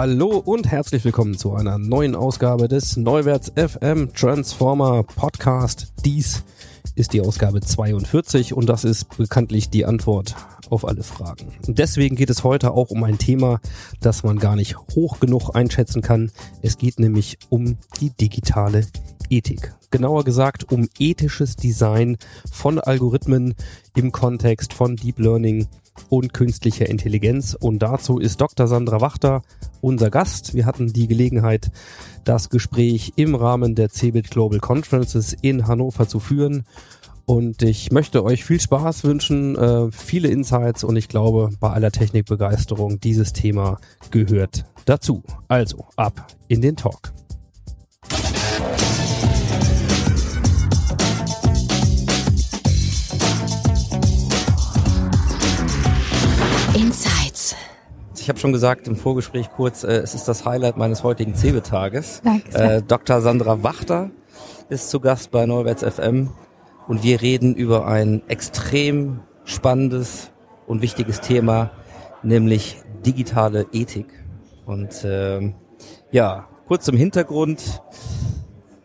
[0.00, 5.92] Hallo und herzlich willkommen zu einer neuen Ausgabe des Neuwärts FM Transformer Podcast.
[6.06, 6.42] Dies
[6.94, 10.36] ist die Ausgabe 42 und das ist bekanntlich die Antwort
[10.70, 11.52] auf alle Fragen.
[11.66, 13.60] Deswegen geht es heute auch um ein Thema,
[14.00, 16.30] das man gar nicht hoch genug einschätzen kann.
[16.62, 18.86] Es geht nämlich um die digitale
[19.28, 19.74] Ethik.
[19.90, 22.16] Genauer gesagt um ethisches Design
[22.50, 23.54] von Algorithmen
[23.94, 25.66] im Kontext von Deep Learning
[26.08, 27.54] und künstlicher Intelligenz.
[27.54, 28.66] Und dazu ist Dr.
[28.66, 29.42] Sandra Wachter
[29.80, 30.54] unser Gast.
[30.54, 31.70] Wir hatten die Gelegenheit,
[32.24, 36.64] das Gespräch im Rahmen der CeBIT Global Conferences in Hannover zu führen.
[37.26, 41.92] Und ich möchte euch viel Spaß wünschen, äh, viele Insights und ich glaube, bei aller
[41.92, 43.78] Technikbegeisterung, dieses Thema
[44.10, 45.22] gehört dazu.
[45.46, 47.12] Also ab in den Talk.
[58.30, 62.22] Habe schon gesagt im Vorgespräch kurz, äh, es ist das Highlight meines heutigen CeBIT-Tages.
[62.54, 63.20] Äh, Dr.
[63.20, 64.10] Sandra Wachter
[64.70, 66.30] ist zu Gast bei Neuwärts FM
[66.88, 70.30] und wir reden über ein extrem spannendes
[70.66, 71.72] und wichtiges Thema,
[72.22, 74.06] nämlich digitale Ethik.
[74.64, 75.54] Und ähm,
[76.12, 77.82] ja, kurz zum Hintergrund.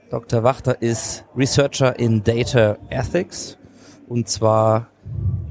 [0.09, 0.43] Dr.
[0.43, 3.57] Wachter ist Researcher in Data Ethics
[4.07, 4.87] und zwar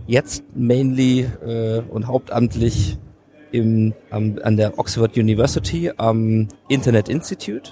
[0.06, 2.98] jetzt mainly äh, und hauptamtlich
[3.54, 7.70] im, am, an der Oxford University am Internet Institute.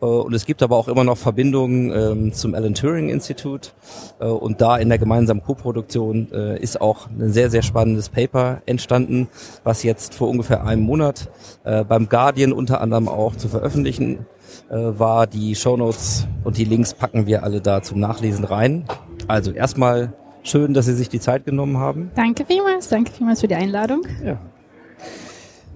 [0.00, 3.70] Äh, und es gibt aber auch immer noch Verbindungen ähm, zum Alan Turing Institute.
[4.18, 8.62] Äh, und da in der gemeinsamen Co-Produktion äh, ist auch ein sehr, sehr spannendes Paper
[8.64, 9.28] entstanden,
[9.62, 11.28] was jetzt vor ungefähr einem Monat
[11.64, 14.24] äh, beim Guardian unter anderem auch zu veröffentlichen
[14.70, 15.26] äh, war.
[15.26, 18.84] Die Shownotes und die Links packen wir alle da zum Nachlesen rein.
[19.28, 20.14] Also erstmal
[20.48, 22.10] schön, dass Sie sich die Zeit genommen haben.
[22.14, 24.02] Danke vielmals, danke vielmals für die Einladung.
[24.24, 24.38] Ja.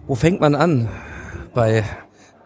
[0.06, 0.88] Wo fängt man an
[1.54, 1.84] bei,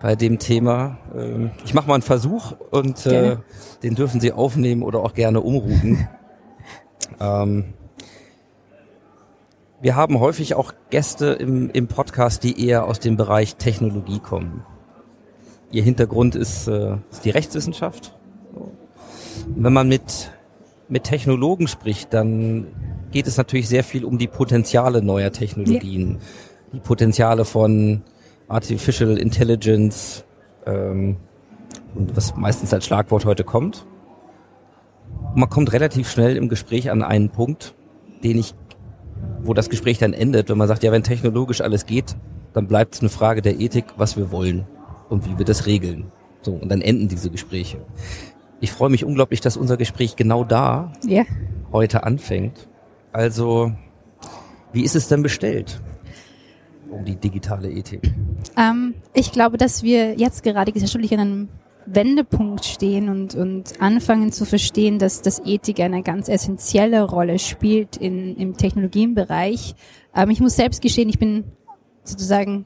[0.00, 0.98] bei dem Thema?
[1.16, 3.42] Ähm, Ich mache mal einen Versuch und äh, Gerne.
[3.82, 6.08] den dürfen Sie aufnehmen oder auch gerne umrufen.
[7.20, 7.74] ähm,
[9.80, 14.64] wir haben häufig auch Gäste im, im Podcast, die eher aus dem Bereich Technologie kommen.
[15.70, 18.16] Ihr Hintergrund ist, äh, ist die Rechtswissenschaft.
[19.56, 20.30] Wenn man mit,
[20.88, 22.66] mit Technologen spricht, dann
[23.10, 26.18] geht es natürlich sehr viel um die Potenziale neuer Technologien.
[26.72, 28.02] Die Potenziale von
[28.48, 30.24] Artificial Intelligence
[30.66, 31.16] ähm,
[31.94, 33.86] und was meistens als Schlagwort heute kommt.
[35.34, 37.74] Man kommt relativ schnell im Gespräch an einen Punkt,
[38.22, 38.54] den ich,
[39.42, 42.16] wo das Gespräch dann endet, wenn man sagt, ja, wenn technologisch alles geht,
[42.52, 44.66] dann bleibt es eine Frage der Ethik, was wir wollen
[45.08, 46.10] und wie wir das regeln.
[46.42, 47.78] So, und dann enden diese Gespräche.
[48.64, 51.24] Ich freue mich unglaublich, dass unser Gespräch genau da Ja.
[51.70, 52.66] heute anfängt.
[53.12, 53.72] Also,
[54.72, 55.82] wie ist es denn bestellt
[56.88, 58.10] um die digitale Ethik?
[58.56, 61.48] Ähm, ich glaube, dass wir jetzt gerade gesellschaftlich an einem
[61.84, 67.98] Wendepunkt stehen und, und anfangen zu verstehen, dass das Ethik eine ganz essentielle Rolle spielt
[67.98, 69.74] in, im Technologienbereich.
[70.16, 71.44] Ähm, ich muss selbst gestehen, ich bin
[72.02, 72.64] sozusagen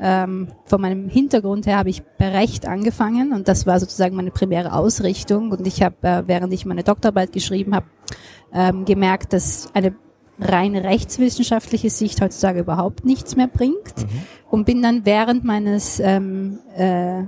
[0.00, 4.30] ähm, von meinem Hintergrund her habe ich bei Recht angefangen und das war sozusagen meine
[4.30, 5.50] primäre Ausrichtung.
[5.50, 7.86] Und ich habe, äh, während ich meine Doktorarbeit geschrieben habe,
[8.52, 9.94] ähm, gemerkt, dass eine
[10.40, 13.94] rein rechtswissenschaftliche Sicht heutzutage überhaupt nichts mehr bringt.
[14.50, 17.24] Und bin dann während meines ähm, äh,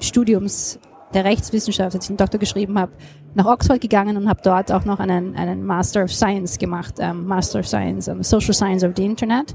[0.00, 0.80] Studiums
[1.14, 2.92] der Rechtswissenschaft, als ich einen Doktor geschrieben habe,
[3.34, 7.26] nach Oxford gegangen und habe dort auch noch einen, einen Master of Science gemacht, ähm,
[7.26, 9.54] Master of Science, um, Social Science of the Internet,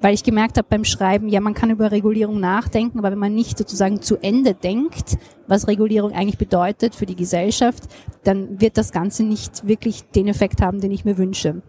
[0.00, 3.34] weil ich gemerkt habe beim Schreiben, ja, man kann über Regulierung nachdenken, aber wenn man
[3.34, 7.84] nicht sozusagen zu Ende denkt, was Regulierung eigentlich bedeutet für die Gesellschaft,
[8.24, 11.62] dann wird das Ganze nicht wirklich den Effekt haben, den ich mir wünsche.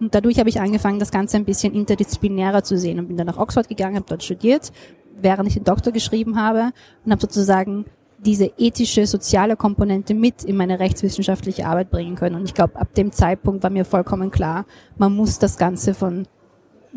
[0.00, 3.26] Und dadurch habe ich angefangen, das Ganze ein bisschen interdisziplinärer zu sehen und bin dann
[3.26, 4.72] nach Oxford gegangen, habe dort studiert,
[5.20, 6.70] während ich den Doktor geschrieben habe
[7.04, 7.84] und habe sozusagen
[8.18, 12.36] diese ethische, soziale Komponente mit in meine rechtswissenschaftliche Arbeit bringen können.
[12.36, 14.66] Und ich glaube, ab dem Zeitpunkt war mir vollkommen klar,
[14.96, 16.26] man muss das Ganze von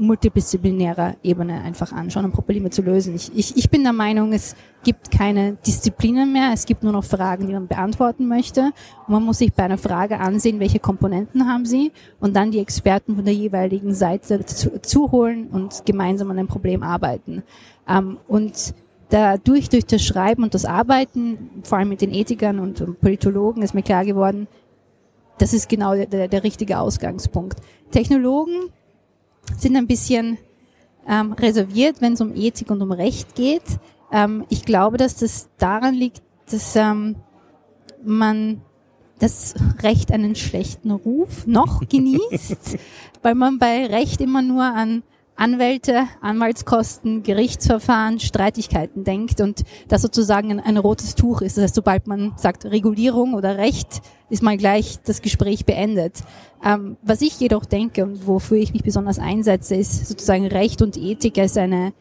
[0.01, 3.15] multidisziplinärer Ebene einfach anschauen, um Probleme zu lösen.
[3.15, 7.03] Ich, ich, ich bin der Meinung, es gibt keine Disziplinen mehr, es gibt nur noch
[7.03, 8.71] Fragen, die man beantworten möchte.
[9.07, 12.59] Und man muss sich bei einer Frage ansehen, welche Komponenten haben sie und dann die
[12.59, 17.44] Experten von der jeweiligen Seite zu, zuholen und gemeinsam an einem Problem arbeiten.
[17.88, 18.74] Ähm, und
[19.09, 23.74] dadurch, durch das Schreiben und das Arbeiten, vor allem mit den Ethikern und, Politologen, ist
[23.74, 24.47] mir klar geworden,
[25.38, 27.59] das ist genau der, der richtige Ausgangspunkt.
[27.92, 28.71] Technologen
[29.58, 30.38] sind ein bisschen
[31.08, 33.64] ähm, reserviert, wenn es um Ethik und um Recht geht.
[34.12, 37.16] Ähm, ich glaube, dass das daran liegt, dass ähm,
[38.04, 38.62] man
[39.20, 42.78] das Recht einen schlechten Ruf noch genießt,
[43.22, 45.04] weil man bei Recht immer nur an
[45.42, 51.58] Anwälte, Anwaltskosten, Gerichtsverfahren, Streitigkeiten denkt und das sozusagen ein, ein, rotes Tuch ist.
[51.58, 56.22] Das heißt, sobald man sagt Regulierung oder Recht, ist mal gleich das Gespräch beendet.
[56.64, 60.96] Ähm, was ich jedoch denke und wofür ich mich besonders einsetze, ist sozusagen Recht und
[60.96, 61.94] Ethik als eine,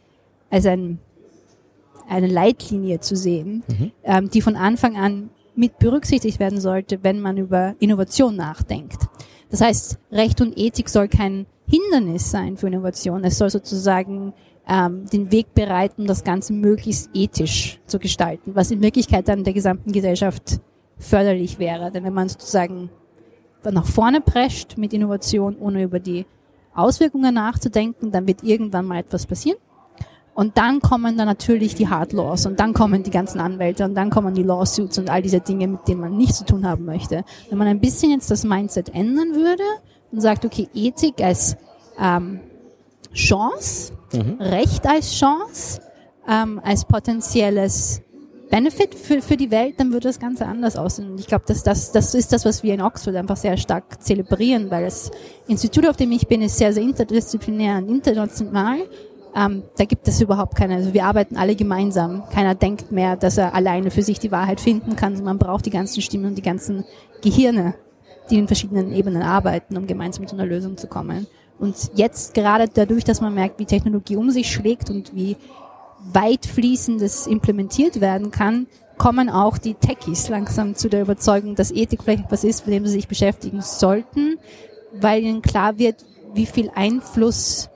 [0.50, 0.98] als ein,
[2.10, 3.92] eine Leitlinie zu sehen, mhm.
[4.04, 9.08] ähm, die von Anfang an mit berücksichtigt werden sollte, wenn man über Innovation nachdenkt.
[9.50, 13.22] Das heißt, Recht und Ethik soll kein Hindernis sein für Innovation.
[13.22, 14.32] Es soll sozusagen
[14.68, 19.52] ähm, den Weg bereiten, das Ganze möglichst ethisch zu gestalten, was in Wirklichkeit dann der
[19.52, 20.60] gesamten Gesellschaft
[20.98, 21.92] förderlich wäre.
[21.92, 22.90] Denn wenn man sozusagen
[23.62, 26.26] nach vorne prescht mit Innovation, ohne über die
[26.74, 29.58] Auswirkungen nachzudenken, dann wird irgendwann mal etwas passieren.
[30.34, 33.94] Und dann kommen dann natürlich die Hard Laws und dann kommen die ganzen Anwälte und
[33.94, 36.84] dann kommen die Lawsuits und all diese Dinge, mit denen man nichts zu tun haben
[36.84, 37.24] möchte.
[37.48, 39.64] Wenn man ein bisschen jetzt das Mindset ändern würde
[40.12, 41.56] und sagt, okay, Ethik als
[41.98, 42.40] ähm,
[43.14, 44.40] Chance, mhm.
[44.40, 45.80] Recht als Chance,
[46.28, 48.02] ähm, als potenzielles
[48.50, 51.12] Benefit für, für die Welt, dann würde das Ganze anders aussehen.
[51.12, 54.02] Und ich glaube, dass das, das ist das, was wir in Oxford einfach sehr stark
[54.02, 55.10] zelebrieren, weil das
[55.46, 58.78] Institut, auf dem ich bin, ist sehr, sehr interdisziplinär und international.
[59.36, 62.24] Ähm, da gibt es überhaupt keine, also wir arbeiten alle gemeinsam.
[62.30, 65.22] Keiner denkt mehr, dass er alleine für sich die Wahrheit finden kann.
[65.22, 66.84] Man braucht die ganzen Stimmen und die ganzen
[67.22, 67.74] Gehirne,
[68.30, 71.26] die in verschiedenen Ebenen arbeiten, um gemeinsam zu einer Lösung zu kommen.
[71.58, 75.36] Und jetzt gerade dadurch, dass man merkt, wie Technologie um sich schlägt und wie
[76.12, 78.66] weit fließendes implementiert werden kann,
[78.96, 82.86] kommen auch die Techies langsam zu der Überzeugung, dass Ethik vielleicht etwas ist, mit dem
[82.86, 84.38] sie sich beschäftigen sollten,
[84.98, 86.04] weil ihnen klar wird,
[86.34, 87.68] wie viel Einfluss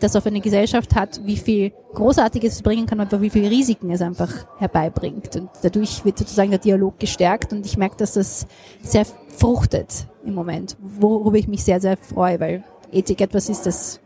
[0.00, 3.90] das auf eine Gesellschaft hat, wie viel Großartiges es bringen kann, aber wie viel Risiken
[3.90, 5.34] es einfach herbeibringt.
[5.36, 8.46] Und dadurch wird sozusagen der Dialog gestärkt und ich merke, dass das
[8.82, 9.04] sehr
[9.38, 14.00] fruchtet im Moment, worüber ich mich sehr, sehr freue, weil Ethik etwas ist, das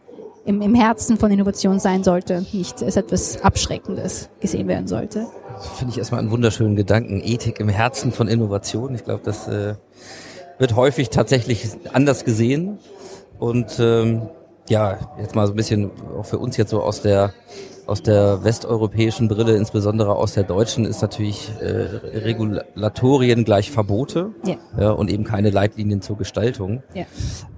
[0.44, 5.26] im, im Herzen von Innovation sein sollte, nicht als etwas Abschreckendes gesehen werden sollte.
[5.76, 7.20] Finde ich erstmal einen wunderschönen Gedanken.
[7.24, 8.94] Ethik im Herzen von Innovation.
[8.94, 9.74] Ich glaube, das äh,
[10.58, 12.78] wird häufig tatsächlich anders gesehen.
[13.38, 14.22] Und ähm,
[14.68, 17.32] ja, jetzt mal so ein bisschen auch für uns jetzt so aus der
[17.86, 24.56] aus der westeuropäischen Brille, insbesondere aus der deutschen, ist natürlich äh, Regulatorien gleich Verbote ja.
[24.78, 24.90] ja.
[24.90, 26.82] und eben keine Leitlinien zur Gestaltung.
[26.94, 27.04] Ja.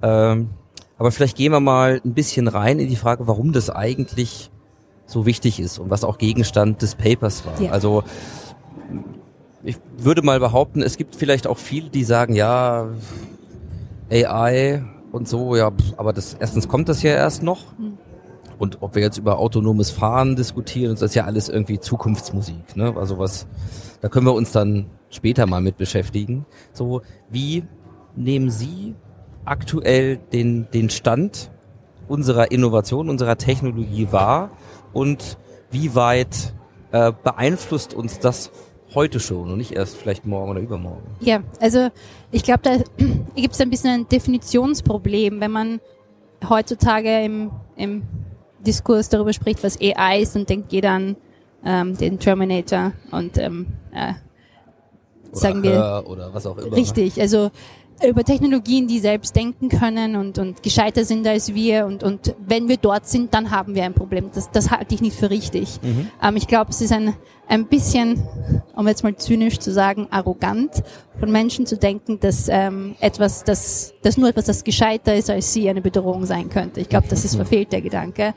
[0.01, 0.49] Ähm,
[0.97, 4.49] aber vielleicht gehen wir mal ein bisschen rein in die Frage, warum das eigentlich
[5.05, 7.61] so wichtig ist und was auch Gegenstand des Papers war.
[7.61, 7.71] Ja.
[7.71, 8.03] Also
[9.63, 12.87] ich würde mal behaupten, es gibt vielleicht auch viele, die sagen, ja,
[14.11, 17.77] AI und so, ja, aber das erstens kommt das ja erst noch.
[17.77, 17.97] Mhm.
[18.57, 22.95] Und ob wir jetzt über autonomes Fahren diskutieren, das ist ja alles irgendwie Zukunftsmusik, ne?
[22.95, 23.47] Also was,
[24.01, 26.45] da können wir uns dann später mal mit beschäftigen.
[26.73, 27.63] So, wie
[28.15, 28.95] nehmen Sie
[29.45, 31.51] aktuell den, den Stand
[32.07, 34.51] unserer Innovation, unserer Technologie wahr
[34.93, 35.37] und
[35.71, 36.53] wie weit
[36.91, 38.51] äh, beeinflusst uns das
[38.93, 41.03] heute schon und nicht erst vielleicht morgen oder übermorgen?
[41.19, 41.89] Ja, also
[42.31, 42.77] ich glaube, da
[43.35, 45.81] gibt es ein bisschen ein Definitionsproblem, wenn man
[46.49, 48.03] heutzutage im, im
[48.65, 51.15] Diskurs darüber spricht, was AI ist, dann denkt jeder an
[51.63, 54.13] ähm, den Terminator und ähm, äh,
[55.31, 56.75] sagen wir oder was auch immer.
[56.75, 57.51] Richtig, also
[58.03, 61.85] über Technologien, die selbst denken können und, und gescheiter sind als wir.
[61.85, 64.29] Und, und wenn wir dort sind, dann haben wir ein Problem.
[64.33, 65.79] Das, das halte ich nicht für richtig.
[65.81, 66.09] Mhm.
[66.21, 67.13] Ähm, ich glaube, es ist ein,
[67.47, 68.21] ein bisschen,
[68.75, 70.83] um jetzt mal zynisch zu sagen, arrogant
[71.19, 75.53] von Menschen zu denken, dass ähm, etwas, das, das nur etwas, das gescheiter ist als
[75.53, 76.81] sie, eine Bedrohung sein könnte.
[76.81, 78.33] Ich glaube, das ist verfehlt der Gedanke,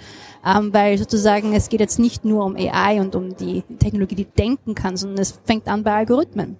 [0.47, 4.25] ähm, weil sozusagen es geht jetzt nicht nur um AI und um die Technologie, die
[4.25, 6.57] denken kann, sondern es fängt an bei Algorithmen.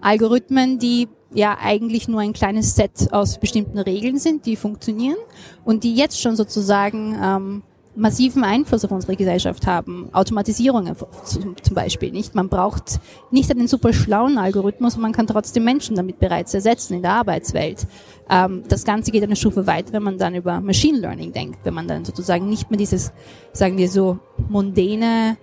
[0.00, 5.18] Algorithmen, die ja eigentlich nur ein kleines Set aus bestimmten Regeln sind, die funktionieren
[5.64, 7.62] und die jetzt schon sozusagen ähm,
[7.96, 10.10] massiven Einfluss auf unsere Gesellschaft haben.
[10.12, 12.34] Automatisierungen zum zum Beispiel nicht.
[12.34, 13.00] Man braucht
[13.30, 17.86] nicht einen super schlauen Algorithmus, man kann trotzdem Menschen damit bereits ersetzen in der Arbeitswelt.
[18.30, 21.74] Ähm, das Ganze geht eine Stufe weiter, wenn man dann über Machine Learning denkt, wenn
[21.74, 23.12] man dann sozusagen nicht mehr dieses,
[23.52, 25.38] sagen wir so, mundane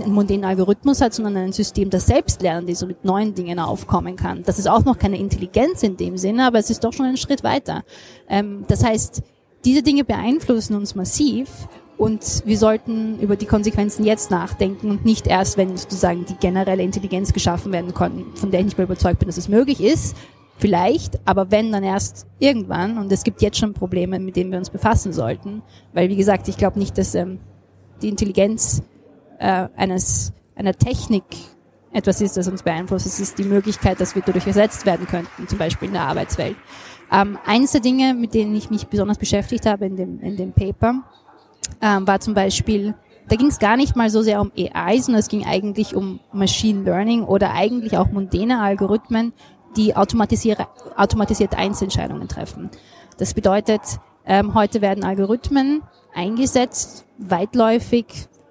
[0.00, 3.58] einen mondänen Algorithmus hat, sondern ein System, das selbst lernt, die so mit neuen Dingen
[3.58, 4.42] aufkommen kann.
[4.44, 7.16] Das ist auch noch keine Intelligenz in dem Sinne, aber es ist doch schon ein
[7.16, 7.84] Schritt weiter.
[8.28, 9.22] Ähm, das heißt,
[9.64, 11.48] diese Dinge beeinflussen uns massiv
[11.96, 16.82] und wir sollten über die Konsequenzen jetzt nachdenken und nicht erst, wenn sozusagen die generelle
[16.82, 20.16] Intelligenz geschaffen werden kann, von der ich nicht mehr überzeugt bin, dass es möglich ist.
[20.56, 22.98] Vielleicht, aber wenn, dann erst irgendwann.
[22.98, 25.62] Und es gibt jetzt schon Probleme, mit denen wir uns befassen sollten.
[25.92, 27.38] Weil, wie gesagt, ich glaube nicht, dass ähm,
[28.02, 28.82] die Intelligenz
[29.38, 31.24] äh, eines, einer Technik
[31.92, 33.06] etwas ist, das uns beeinflusst.
[33.06, 36.56] Es ist die Möglichkeit, dass wir dadurch ersetzt werden könnten, zum Beispiel in der Arbeitswelt.
[37.12, 40.52] Ähm, eines der Dinge, mit denen ich mich besonders beschäftigt habe in dem, in dem
[40.52, 41.02] Paper,
[41.80, 42.94] ähm, war zum Beispiel,
[43.28, 46.20] da ging es gar nicht mal so sehr um AI, sondern es ging eigentlich um
[46.32, 49.32] Machine Learning oder eigentlich auch mundane Algorithmen,
[49.76, 50.66] die automatisierte
[51.56, 52.70] Einzelentscheidungen treffen.
[53.18, 53.80] Das bedeutet,
[54.26, 55.82] ähm, heute werden Algorithmen
[56.14, 58.06] eingesetzt, weitläufig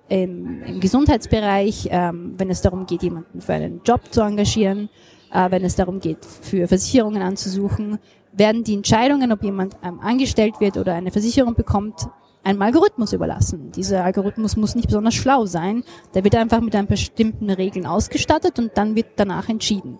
[0.10, 4.90] im, im Gesundheitsbereich, ähm, wenn es darum geht, jemanden für einen Job zu engagieren,
[5.32, 8.00] äh, wenn es darum geht, für Versicherungen anzusuchen,
[8.32, 12.08] werden die Entscheidungen, ob jemand ähm, angestellt wird oder eine Versicherung bekommt,
[12.44, 13.72] einem Algorithmus überlassen.
[13.72, 15.84] Dieser Algorithmus muss nicht besonders schlau sein.
[16.14, 20.00] Der wird einfach mit einem bestimmten Regeln ausgestattet und dann wird danach entschieden.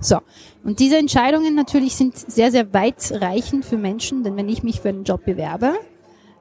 [0.00, 0.18] So.
[0.64, 4.88] Und diese Entscheidungen natürlich sind sehr, sehr weitreichend für Menschen, denn wenn ich mich für
[4.88, 5.74] einen Job bewerbe,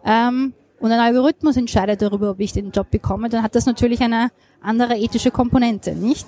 [0.03, 0.53] ähm,
[0.86, 4.30] und ein Algorithmus entscheidet darüber, ob ich den Job bekomme, dann hat das natürlich eine
[4.62, 6.27] andere ethische Komponente, nicht?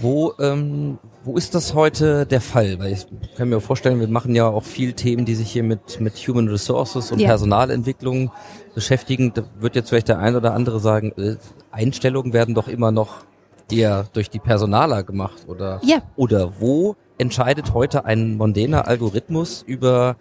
[0.00, 2.78] Wo, ähm, wo ist das heute der Fall?
[2.78, 6.00] Weil ich kann mir vorstellen, wir machen ja auch viel Themen, die sich hier mit,
[6.00, 7.26] mit Human Resources und Ja.
[7.30, 8.30] Personalentwicklung
[8.76, 9.32] beschäftigen.
[9.34, 11.34] Da wird jetzt vielleicht der ein oder andere sagen, äh,
[11.72, 13.24] Einstellungen werden doch immer noch
[13.72, 15.98] eher durch die Personaler gemacht oder, Ja.
[16.14, 20.14] oder wo entscheidet heute ein mondäner Algorithmus über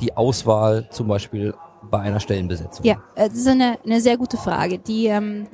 [0.00, 1.54] die Auswahl zum Beispiel
[1.90, 2.84] bei einer Stellenbesetzung?
[2.84, 4.78] Ja, das ist eine, eine sehr gute Frage.
[4.78, 5.46] Die, ähm,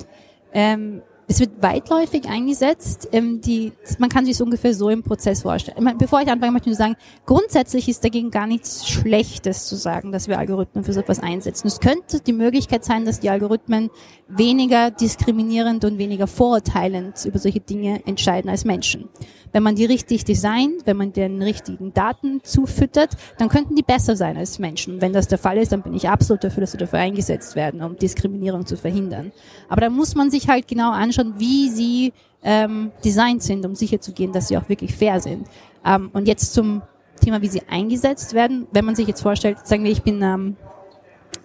[0.52, 3.08] ähm, es wird weitläufig eingesetzt.
[3.12, 5.96] Ähm, die, man kann sich es ungefähr so im Prozess vorstellen.
[5.98, 10.10] Bevor ich anfange, möchte ich nur sagen, grundsätzlich ist dagegen gar nichts Schlechtes zu sagen,
[10.10, 11.68] dass wir Algorithmen für so etwas einsetzen.
[11.68, 13.90] Es könnte die Möglichkeit sein, dass die Algorithmen
[14.26, 19.10] weniger diskriminierend und weniger vorurteilend über solche Dinge entscheiden als Menschen.
[19.52, 24.16] Wenn man die richtig designt, wenn man den richtigen Daten zufüttert, dann könnten die besser
[24.16, 24.94] sein als Menschen.
[24.94, 27.56] Und wenn das der Fall ist, dann bin ich absolut dafür, dass sie dafür eingesetzt
[27.56, 29.32] werden, um Diskriminierung zu verhindern.
[29.68, 32.12] Aber da muss man sich halt genau anschauen, wie sie
[32.42, 35.46] ähm, designt sind, um sicherzugehen, dass sie auch wirklich fair sind.
[35.84, 36.82] Ähm, und jetzt zum
[37.20, 38.66] Thema, wie sie eingesetzt werden.
[38.72, 40.56] Wenn man sich jetzt vorstellt, sagen wir, ich bin ähm,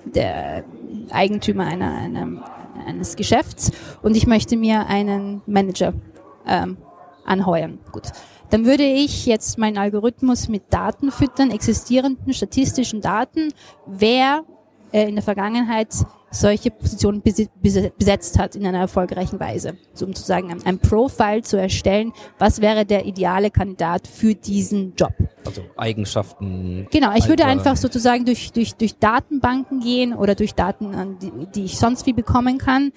[0.05, 0.63] der
[1.12, 2.43] Eigentümer einer, einer,
[2.86, 5.93] eines Geschäfts und ich möchte mir einen Manager
[6.48, 6.77] ähm,
[7.25, 7.80] anheuern.
[7.92, 8.12] Gut.
[8.50, 13.51] Dann würde ich jetzt meinen Algorithmus mit Daten füttern, existierenden statistischen Daten,
[13.88, 14.44] wer
[14.92, 15.88] äh, in der Vergangenheit
[16.30, 17.22] solche Positionen
[17.62, 19.77] besetzt hat in einer erfolgreichen Weise.
[19.94, 24.36] So, um zu sagen, ein, ein Profile zu erstellen, was wäre der ideale Kandidat für
[24.36, 25.13] diesen Job.
[25.46, 26.88] Also Eigenschaften.
[26.92, 27.58] Genau, ich würde Alter.
[27.58, 32.13] einfach sozusagen durch, durch, durch Datenbanken gehen oder durch Daten, die, die ich sonst wie
[32.13, 32.92] bekommen kann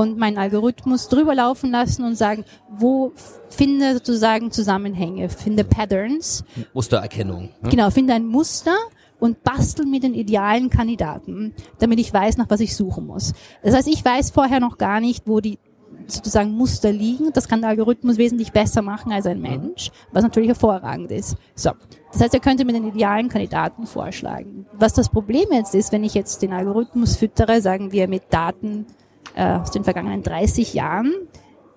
[0.00, 3.12] und meinen Algorithmus drüber laufen lassen und sagen, wo
[3.48, 6.42] finde sozusagen Zusammenhänge, finde Patterns,
[6.72, 7.50] Mustererkennung.
[7.60, 7.68] ne?
[7.68, 8.74] genau, finde ein Muster
[9.18, 13.34] und bastel mir den idealen Kandidaten, damit ich weiß, nach was ich suchen muss.
[13.62, 15.58] Das heißt, ich weiß vorher noch gar nicht, wo die
[16.06, 17.30] sozusagen Muster liegen.
[17.34, 21.36] Das kann der Algorithmus wesentlich besser machen als ein Mensch, was natürlich hervorragend ist.
[21.54, 21.72] So.
[22.12, 24.66] Das heißt, er könnte mir den idealen Kandidaten vorschlagen.
[24.72, 28.86] Was das Problem jetzt ist, wenn ich jetzt den Algorithmus füttere, sagen wir mit Daten
[29.34, 31.12] äh, aus den vergangenen 30 Jahren,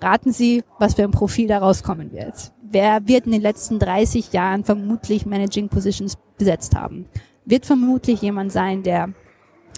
[0.02, 2.52] raten Sie, was für ein Profil da rauskommen wird.
[2.62, 7.06] Wer wird in den letzten 30 Jahren vermutlich Managing Positions besetzt haben?
[7.46, 9.10] Wird vermutlich jemand sein, der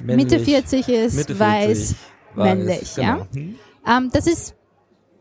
[0.04, 1.96] Mitte 40 ist, Mitte 40, weiß,
[2.36, 3.16] männlich, ja?
[3.16, 3.28] genau.
[3.34, 3.56] Hm?
[3.88, 4.56] Ähm, das ist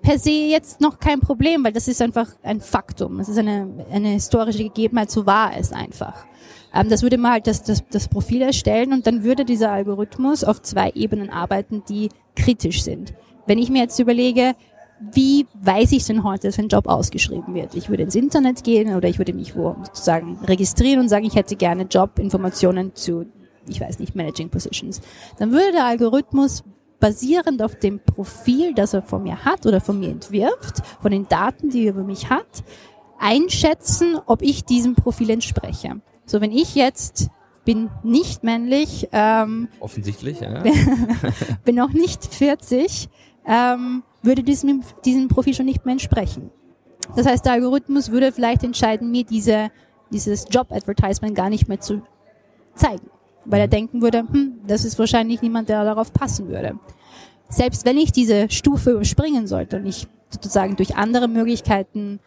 [0.02, 3.20] per se jetzt noch kein Problem, weil das ist einfach ein Faktum.
[3.20, 6.26] Es ist eine, eine historische Gegebenheit, so war es einfach.
[6.74, 10.44] Ähm, das würde man halt das, das, das Profil erstellen und dann würde dieser Algorithmus
[10.44, 13.14] auf zwei Ebenen arbeiten, die kritisch sind.
[13.46, 14.54] Wenn ich mir jetzt überlege,
[15.12, 17.74] wie weiß ich denn heute, dass ein Job ausgeschrieben wird?
[17.74, 21.34] Ich würde ins Internet gehen oder ich würde mich wo sozusagen registrieren und sagen, ich
[21.34, 23.26] hätte gerne Jobinformationen zu,
[23.68, 25.00] ich weiß nicht, Managing Positions.
[25.38, 26.64] Dann würde der Algorithmus
[27.00, 31.28] basierend auf dem Profil, das er von mir hat oder von mir entwirft, von den
[31.28, 32.64] Daten, die er über mich hat,
[33.18, 36.00] einschätzen, ob ich diesem Profil entspreche.
[36.26, 37.28] So, wenn ich jetzt
[37.64, 40.62] bin nicht männlich, ähm, Offensichtlich, ja.
[41.64, 43.08] bin noch nicht 40,
[43.46, 46.50] ähm, würde diesem, diesem Profil schon nicht mehr entsprechen.
[47.16, 49.70] Das heißt, der Algorithmus würde vielleicht entscheiden, mir diese,
[50.10, 52.02] dieses Job-Advertisement gar nicht mehr zu
[52.74, 53.10] zeigen,
[53.44, 56.78] weil er denken würde, hm, das ist wahrscheinlich niemand, der darauf passen würde.
[57.48, 62.20] Selbst wenn ich diese Stufe überspringen sollte und ich sozusagen durch andere Möglichkeiten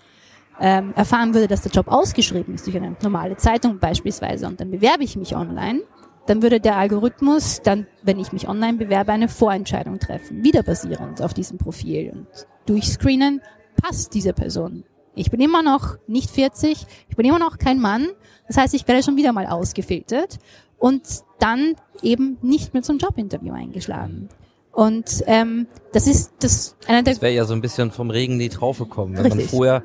[0.59, 4.71] ähm, erfahren würde, dass der Job ausgeschrieben ist, durch eine normale Zeitung beispielsweise, und dann
[4.71, 5.81] bewerbe ich mich online,
[6.25, 11.21] dann würde der Algorithmus dann, wenn ich mich online bewerbe, eine Vorentscheidung treffen, wieder basierend
[11.21, 12.27] auf diesem Profil und
[12.65, 13.41] durchscreenen,
[13.81, 14.83] passt diese Person.
[15.15, 18.07] Ich bin immer noch nicht 40, ich bin immer noch kein Mann,
[18.47, 20.37] das heißt, ich werde schon wieder mal ausgefiltert
[20.77, 21.01] und
[21.39, 24.29] dann eben nicht mehr zum Jobinterview eingeschlagen.
[24.71, 28.33] Und ähm, das ist das einer der Das wäre ja so ein bisschen vom Regen
[28.33, 29.17] in die Traufe kommen.
[29.17, 29.49] Wenn man Richtig.
[29.49, 29.81] vorher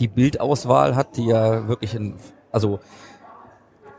[0.00, 2.14] die Bildauswahl hat, die ja wirklich in,
[2.50, 2.80] also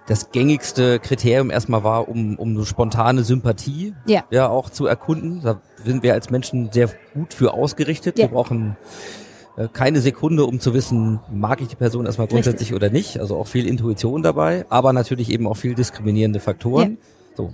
[0.08, 4.24] das gängigste Kriterium erstmal war, um, um eine spontane Sympathie Ja.
[4.30, 5.42] ja auch zu erkunden.
[5.42, 8.20] Da sind wir als Menschen sehr gut für ausgerichtet.
[8.20, 8.26] Ja.
[8.26, 8.78] Wir brauchen
[9.58, 13.20] äh, keine Sekunde, um zu wissen, mag ich die Person erstmal grundsätzlich oder nicht.
[13.20, 16.98] Also auch viel Intuition dabei, aber natürlich eben auch viel diskriminierende Faktoren.
[17.36, 17.54] So,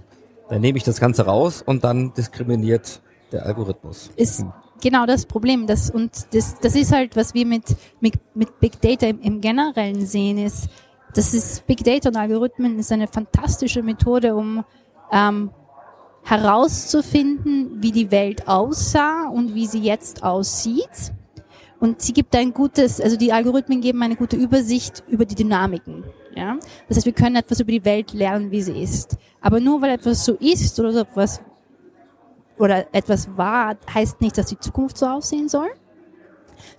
[0.50, 4.12] dann nehme ich das Ganze raus und dann diskriminiert der Algorithmus.
[4.18, 4.44] ist
[4.82, 5.68] genau das Problem.
[5.68, 7.64] Das, und das, das ist halt, was wir mit,
[8.00, 10.68] mit, mit Big Data im, im Generellen sehen, ist,
[11.14, 14.64] das ist Big Data und Algorithmen ist eine fantastische Methode, um
[15.12, 15.52] ähm,
[16.24, 21.14] herauszufinden, wie die Welt aussah und wie sie jetzt aussieht.
[21.80, 26.04] Und sie gibt ein gutes, also die Algorithmen geben eine gute Übersicht über die Dynamiken.
[26.36, 26.58] Ja?
[26.88, 29.18] Das heißt, wir können etwas über die Welt lernen, wie sie ist.
[29.42, 31.42] Aber nur weil etwas so ist oder so etwas
[32.62, 35.70] oder etwas war, heißt nicht, dass die Zukunft so aussehen soll.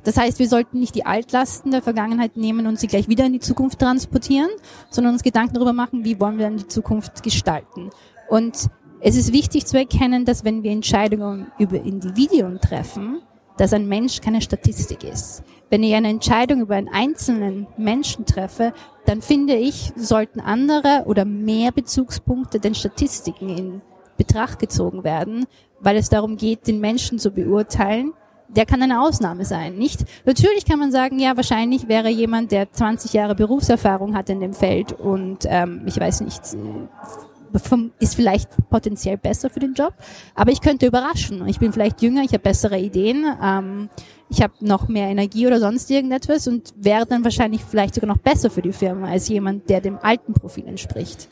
[0.04, 3.32] Das heißt, wir sollten nicht die Altlasten der Vergangenheit nehmen und sie gleich wieder in
[3.32, 4.50] die Zukunft transportieren,
[4.90, 7.90] sondern uns Gedanken darüber machen, wie wollen wir dann die Zukunft gestalten.
[8.28, 8.68] Und
[9.00, 13.20] es ist wichtig zu erkennen, dass wenn wir Entscheidungen über Individuen treffen,
[13.56, 15.42] dass ein Mensch keine Statistik ist.
[15.68, 18.72] Wenn ich eine Entscheidung über einen einzelnen Menschen treffe,
[19.04, 23.82] dann finde ich, sollten andere oder mehr Bezugspunkte den Statistiken in
[24.24, 25.46] Betracht gezogen werden,
[25.80, 28.12] weil es darum geht, den Menschen zu beurteilen.
[28.48, 30.04] Der kann eine Ausnahme sein, nicht?
[30.26, 34.52] Natürlich kann man sagen, ja, wahrscheinlich wäre jemand, der 20 Jahre Berufserfahrung hat in dem
[34.52, 39.94] Feld und ähm, ich weiß nicht, äh, ist vielleicht potenziell besser für den Job,
[40.34, 41.46] aber ich könnte überraschen.
[41.48, 43.88] Ich bin vielleicht jünger, ich habe bessere Ideen, ähm,
[44.28, 48.22] ich habe noch mehr Energie oder sonst irgendetwas und wäre dann wahrscheinlich vielleicht sogar noch
[48.22, 51.28] besser für die Firma als jemand, der dem alten Profil entspricht.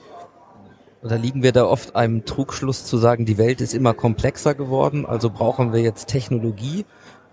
[1.03, 5.07] Oder liegen wir da oft einem Trugschluss zu sagen, die Welt ist immer komplexer geworden,
[5.07, 6.85] also brauchen wir jetzt Technologie,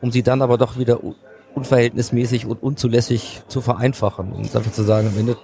[0.01, 1.15] um sie dann aber doch wieder un-
[1.53, 5.38] unverhältnismäßig und unzulässig zu vereinfachen und einfach zu sagen, am Ende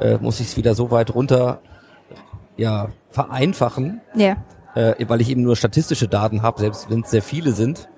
[0.00, 1.60] äh, muss ich es wieder so weit runter
[2.56, 4.36] ja, vereinfachen, Ja.
[4.74, 7.88] äh, weil ich eben nur statistische Daten habe, selbst wenn es sehr viele sind.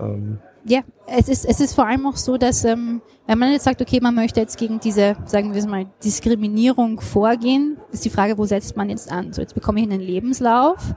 [0.00, 3.64] Ähm, Ja, es ist, es ist vor allem auch so, dass ähm, wenn man jetzt
[3.64, 8.10] sagt, okay, man möchte jetzt gegen diese, sagen wir es mal, Diskriminierung vorgehen, ist die
[8.10, 9.32] Frage, wo setzt man jetzt an?
[9.32, 10.94] So, jetzt bekomme ich einen Lebenslauf,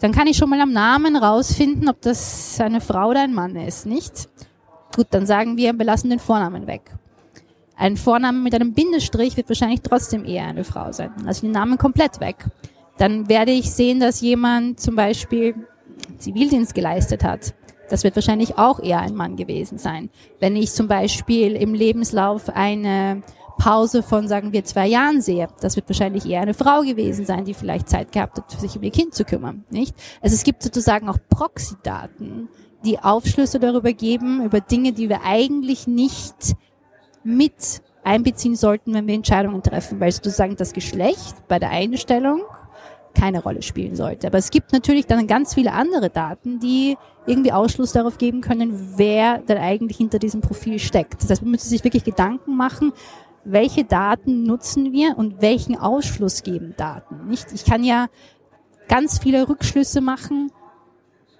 [0.00, 3.56] dann kann ich schon mal am Namen rausfinden, ob das eine Frau oder ein Mann
[3.56, 4.28] ist, nicht?
[4.94, 6.94] Gut, dann sagen wir, wir lassen den Vornamen weg.
[7.76, 11.10] Ein Vorname mit einem Bindestrich wird wahrscheinlich trotzdem eher eine Frau sein.
[11.26, 12.46] Also den Namen komplett weg.
[12.98, 15.54] Dann werde ich sehen, dass jemand zum Beispiel
[16.18, 17.54] Zivildienst geleistet hat.
[17.90, 20.10] Das wird wahrscheinlich auch eher ein Mann gewesen sein.
[20.40, 23.22] Wenn ich zum Beispiel im Lebenslauf eine
[23.58, 27.44] Pause von, sagen wir, zwei Jahren sehe, das wird wahrscheinlich eher eine Frau gewesen sein,
[27.44, 29.94] die vielleicht Zeit gehabt hat, sich um ihr Kind zu kümmern, nicht?
[30.22, 32.48] Also es gibt sozusagen auch Proxy-Daten,
[32.84, 36.54] die Aufschlüsse darüber geben, über Dinge, die wir eigentlich nicht
[37.24, 42.42] mit einbeziehen sollten, wenn wir Entscheidungen treffen, weil sozusagen das Geschlecht bei der Einstellung
[43.18, 44.26] keine Rolle spielen sollte.
[44.26, 48.94] Aber es gibt natürlich dann ganz viele andere Daten, die irgendwie Ausschluss darauf geben können,
[48.96, 51.22] wer denn eigentlich hinter diesem Profil steckt.
[51.22, 52.92] Das heißt, man müsste sich wirklich Gedanken machen,
[53.44, 57.28] welche Daten nutzen wir und welchen Ausschluss geben Daten.
[57.28, 57.52] Nicht?
[57.52, 58.06] Ich kann ja
[58.88, 60.52] ganz viele Rückschlüsse machen,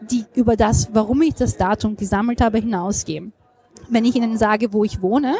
[0.00, 3.32] die über das, warum ich das Datum gesammelt habe, hinausgehen.
[3.88, 5.34] Wenn ich Ihnen sage, wo ich wohne,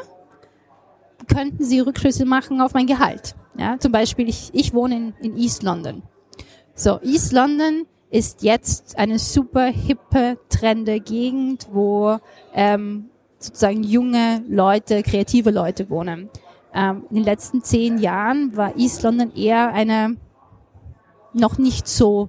[1.26, 3.34] könnten Sie Rückschlüsse machen auf mein Gehalt.
[3.56, 6.02] Ja, zum Beispiel, ich, ich wohne in, in East London.
[6.78, 12.18] So, East London ist jetzt eine super hippe, trende Gegend, wo
[12.54, 13.10] ähm,
[13.40, 16.30] sozusagen junge Leute, kreative Leute wohnen.
[16.72, 20.18] Ähm, in den letzten zehn Jahren war East London eher eine
[21.32, 22.28] noch nicht so,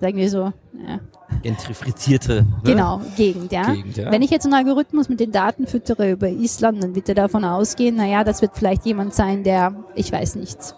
[0.00, 0.52] sagen wir so,
[0.84, 0.98] ja,
[1.44, 2.60] gentrifizierte ne?
[2.64, 3.72] genau, Gegend, ja.
[3.72, 4.10] Gegend, ja.
[4.10, 7.44] Wenn ich jetzt einen Algorithmus mit den Daten füttere über East London, wird er davon
[7.44, 10.74] ausgehen, naja, das wird vielleicht jemand sein, der, ich weiß nicht,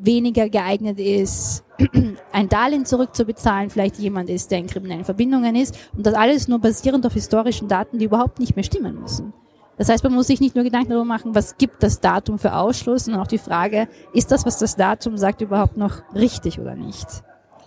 [0.00, 1.64] weniger geeignet ist,
[2.32, 6.58] ein Darlehen zurückzubezahlen, vielleicht jemand ist, der in kriminellen Verbindungen ist und das alles nur
[6.58, 9.32] basierend auf historischen Daten, die überhaupt nicht mehr stimmen müssen.
[9.76, 12.54] Das heißt, man muss sich nicht nur Gedanken darüber machen, was gibt das Datum für
[12.54, 16.74] Ausschluss, sondern auch die Frage, ist das, was das Datum sagt, überhaupt noch richtig oder
[16.74, 17.06] nicht?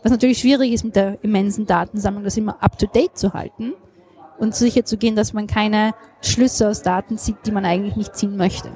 [0.04, 3.74] Was natürlich schwierig ist mit der immensen Datensammlung, das immer up-to-date zu halten
[4.38, 8.16] und sicher zu gehen, dass man keine Schlüsse aus Daten zieht, die man eigentlich nicht
[8.16, 8.70] ziehen möchte.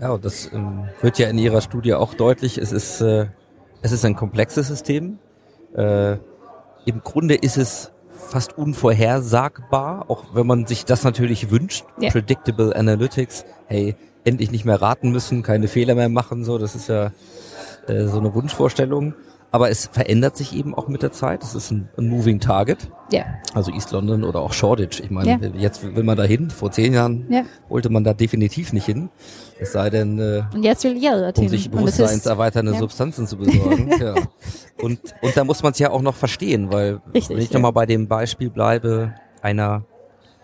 [0.00, 2.56] Ja, und das ähm, wird ja in Ihrer Studie auch deutlich.
[2.56, 3.26] Es ist, äh,
[3.82, 5.18] es ist ein komplexes System.
[5.74, 6.12] Äh,
[6.86, 11.84] Im Grunde ist es fast unvorhersagbar, auch wenn man sich das natürlich wünscht.
[11.98, 12.10] Ja.
[12.10, 16.88] Predictable Analytics, hey, endlich nicht mehr raten müssen, keine Fehler mehr machen, so, das ist
[16.88, 17.12] ja
[17.86, 19.14] äh, so eine Wunschvorstellung.
[19.52, 21.42] Aber es verändert sich eben auch mit der Zeit.
[21.42, 22.88] Es ist ein, ein Moving Target.
[23.10, 23.24] Ja.
[23.52, 25.00] Also East London oder auch Shoreditch.
[25.00, 25.38] Ich meine, Ja.
[25.56, 26.50] jetzt will man da hin.
[26.50, 27.42] Vor zehn Jahren Ja.
[27.68, 29.08] wollte man da definitiv nicht hin.
[29.58, 31.48] Es sei denn, äh, Und jetzt will jeder um dorthin.
[31.48, 32.74] sich das ist- bewusstseinserweiternde.
[32.74, 33.90] Substanzen zu besorgen.
[34.00, 34.14] ja.
[34.80, 37.54] Und, und da muss man es ja auch noch verstehen, weil Richtig, wenn ich ja.
[37.58, 39.82] nochmal bei dem Beispiel bleibe, einer,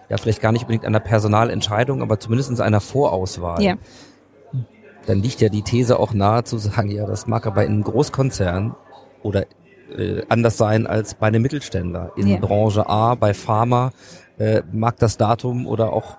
[0.09, 3.75] ja vielleicht gar nicht unbedingt einer Personalentscheidung, aber zumindest einer Vorauswahl, Ja.
[5.07, 7.85] dann liegt ja die These auch nahe zu sagen, ja, das mag aber in einem
[7.85, 8.75] Großkonzern
[9.23, 9.47] oder
[9.97, 12.13] äh, anders sein als bei einem Mittelständler.
[12.17, 12.39] In Ja.
[12.39, 13.93] Branche A, bei Pharma,
[14.39, 16.17] äh, mag das Datum oder auch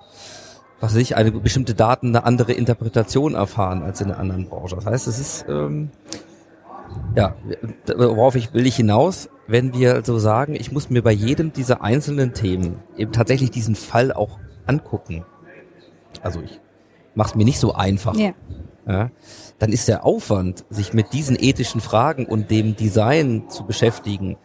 [0.79, 4.75] was weiß ich, eine bestimmte Daten eine andere Interpretation erfahren als in einer anderen Branche.
[4.75, 5.89] Das heißt, es ist ähm,
[7.15, 7.35] ja,
[7.95, 11.81] worauf ich will ich hinaus, wenn wir so sagen, ich muss mir bei jedem dieser
[11.81, 15.25] einzelnen Themen eben tatsächlich diesen Fall auch angucken.
[16.21, 16.59] Also ich
[17.15, 18.33] mache es mir nicht so einfach Ja.
[18.87, 19.09] ja,
[19.59, 24.37] dann ist der Aufwand, sich mit diesen ethischen Fragen und dem Design zu beschäftigen,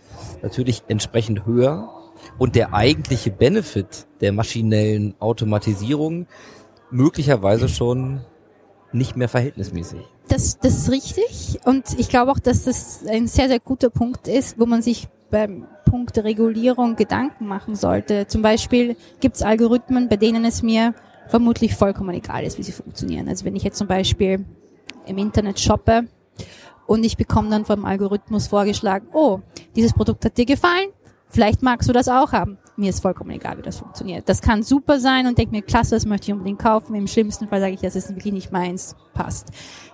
[0.43, 1.91] natürlich entsprechend höher.
[2.39, 6.27] Und der eigentliche Benefit der maschinellen Automatisierung
[6.91, 8.21] möglicherweise schon
[8.93, 10.01] nicht mehr verhältnismäßig.
[10.29, 11.59] Das, das ist richtig.
[11.65, 15.09] Und ich glaube auch, dass das ein sehr, sehr guter Punkt ist, wo man sich
[15.31, 18.27] beim Punkt Regulierung Gedanken machen sollte.
[18.27, 20.95] Zum Beispiel gibt es Algorithmen, bei denen es mir
[21.29, 23.29] vermutlich vollkommen egal ist, wie sie funktionieren.
[23.29, 24.45] Also wenn ich jetzt zum Beispiel
[25.07, 26.09] im Internet shoppe
[26.87, 29.41] und ich bekomme dann vom Algorithmus vorgeschlagen, oh,
[29.77, 30.91] dieses Produkt hat dir gefallen,
[31.29, 32.59] vielleicht magst du das auch haben.
[32.77, 34.29] Mir ist vollkommen egal, wie das funktioniert.
[34.29, 36.95] Das kann super sein und denke mir, klasse, das möchte ich unbedingt kaufen.
[36.95, 39.49] Im schlimmsten Fall sage ich, das ist wirklich nicht meins, passt.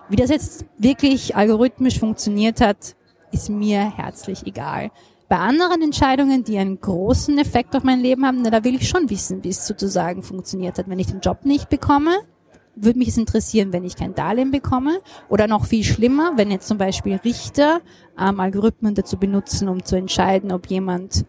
[0.07, 2.95] Wie das jetzt wirklich algorithmisch funktioniert hat,
[3.31, 4.91] ist mir herzlich egal.
[5.27, 8.89] Bei anderen Entscheidungen, die einen großen Effekt auf mein Leben haben, na, da will ich
[8.89, 10.89] schon wissen, wie es sozusagen funktioniert hat.
[10.89, 12.17] Wenn ich den Job nicht bekomme,
[12.75, 14.99] würde mich es interessieren, wenn ich kein Darlehen bekomme.
[15.27, 17.81] Oder noch viel schlimmer, wenn jetzt zum Beispiel Richter
[18.19, 21.25] ähm, Algorithmen dazu benutzen, um zu entscheiden, ob jemand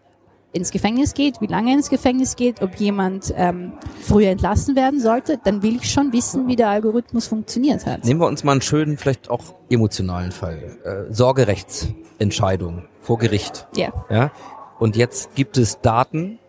[0.53, 4.99] ins Gefängnis geht, wie lange er ins Gefängnis geht, ob jemand ähm, früher entlassen werden
[4.99, 8.03] sollte, dann will ich schon wissen, wie der Algorithmus funktioniert hat.
[8.03, 10.77] Nehmen wir uns mal einen schönen, vielleicht auch emotionalen Fall.
[10.83, 13.67] Äh, Sorgerechtsentscheidung vor Gericht.
[13.75, 14.31] Ja, Ja?
[14.77, 16.39] Und jetzt gibt es Daten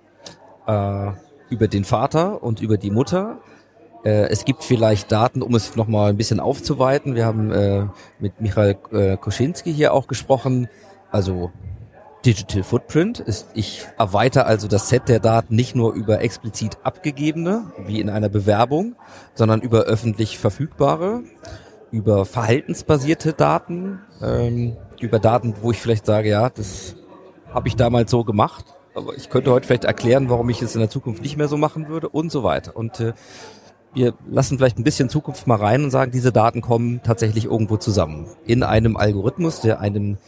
[0.66, 1.10] äh,
[1.50, 3.40] über den Vater und über die Mutter.
[4.04, 7.14] Äh, es gibt vielleicht Daten, um es nochmal ein bisschen aufzuweiten.
[7.14, 7.86] Wir haben äh,
[8.18, 10.68] mit Michael äh, Koschinski hier auch gesprochen.
[11.10, 11.50] Also
[12.24, 17.72] Digital Footprint ist, ich erweitere also das Set der Daten nicht nur über explizit abgegebene,
[17.86, 18.94] wie in einer Bewerbung,
[19.34, 21.22] sondern über öffentlich verfügbare,
[21.90, 26.94] über verhaltensbasierte Daten, ähm, über Daten, wo ich vielleicht sage, ja, das
[27.52, 30.80] habe ich damals so gemacht, aber ich könnte heute vielleicht erklären, warum ich es in
[30.80, 32.76] der Zukunft nicht mehr so machen würde und so weiter.
[32.76, 33.14] Und äh,
[33.94, 37.76] wir lassen vielleicht ein bisschen Zukunft mal rein und sagen, diese Daten kommen tatsächlich irgendwo
[37.76, 38.26] zusammen.
[38.46, 40.18] In einem Algorithmus, der einem,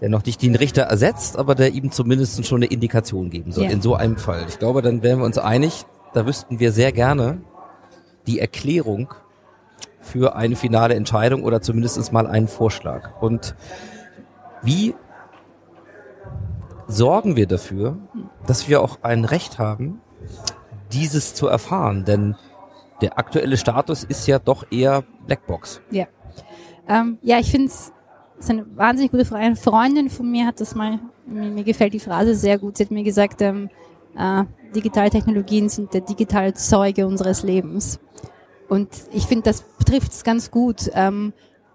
[0.00, 3.64] der noch nicht den Richter ersetzt, aber der ihm zumindest schon eine Indikation geben soll.
[3.64, 3.70] Ja.
[3.70, 4.46] In so einem Fall.
[4.48, 7.40] Ich glaube, dann wären wir uns einig, da wüssten wir sehr gerne
[8.26, 9.12] die Erklärung
[10.00, 13.20] für eine finale Entscheidung oder zumindest mal einen Vorschlag.
[13.20, 13.54] Und
[14.62, 14.94] wie
[16.86, 17.96] sorgen wir dafür,
[18.46, 20.00] dass wir auch ein Recht haben,
[20.92, 22.04] dieses zu erfahren?
[22.04, 22.36] Denn
[23.02, 25.80] der aktuelle Status ist ja doch eher Blackbox.
[25.90, 26.06] ja.
[26.88, 27.92] Ähm, ja, ich finde es
[28.40, 29.44] ist eine wahnsinnig gute Frage.
[29.44, 32.76] Eine Freundin von mir hat das mal, mir, mir gefällt die Phrase sehr gut.
[32.76, 33.70] Sie hat mir gesagt, ähm,
[34.16, 34.42] äh,
[34.74, 38.00] digitale Technologien sind der digitale Zeuge unseres Lebens.
[38.68, 40.90] Und ich finde, das betrifft es ganz gut.
[40.94, 41.32] Ähm,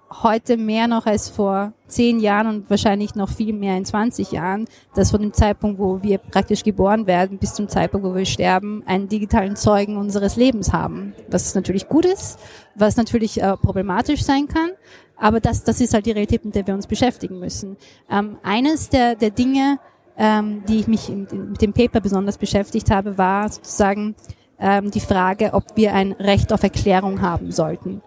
[0.10, 4.68] heute mehr noch als vor zehn Jahren und wahrscheinlich noch viel mehr in 20 Jahren,
[4.96, 8.84] dass von dem Zeitpunkt, wo wir praktisch geboren werden, bis zum Zeitpunkt, wo wir sterben,
[8.86, 11.14] einen digitalen Zeugen unseres Lebens haben.
[11.30, 12.40] Was natürlich gut ist,
[12.76, 14.72] was natürlich äh, problematisch sein kann,
[15.18, 17.78] aber das, das ist halt die Realität, mit der wir uns beschäftigen müssen.
[18.10, 19.80] Ähm, eines der, der Dinge,
[20.18, 24.16] ähm, die ich mich mit dem Paper besonders beschäftigt habe, war sozusagen
[24.60, 28.02] ähm, die Frage, ob wir ein Recht auf Erklärung haben sollten.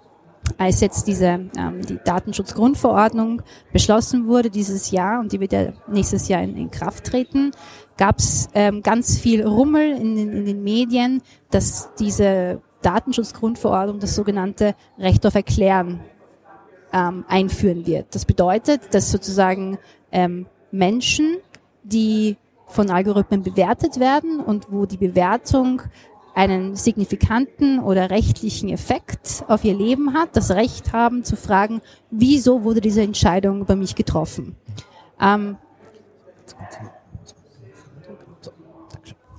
[0.59, 6.29] Als jetzt diese ähm, die Datenschutzgrundverordnung beschlossen wurde dieses Jahr und die wird ja nächstes
[6.29, 7.53] Jahr in, in Kraft treten,
[7.97, 14.15] gab es ähm, ganz viel Rummel in den, in den Medien, dass diese Datenschutzgrundverordnung das
[14.15, 16.01] sogenannte Recht auf Erklären
[16.93, 18.15] ähm, einführen wird.
[18.15, 19.79] Das bedeutet, dass sozusagen
[20.13, 21.37] ähm, Menschen,
[21.83, 22.37] die
[22.67, 25.83] von Algorithmen bewertet werden und wo die Bewertung
[26.35, 32.65] einen signifikanten oder rechtlichen Effekt auf ihr Leben hat, das Recht haben zu fragen, wieso
[32.65, 34.57] wurde diese Entscheidung bei mich getroffen.
[35.21, 35.57] Ähm,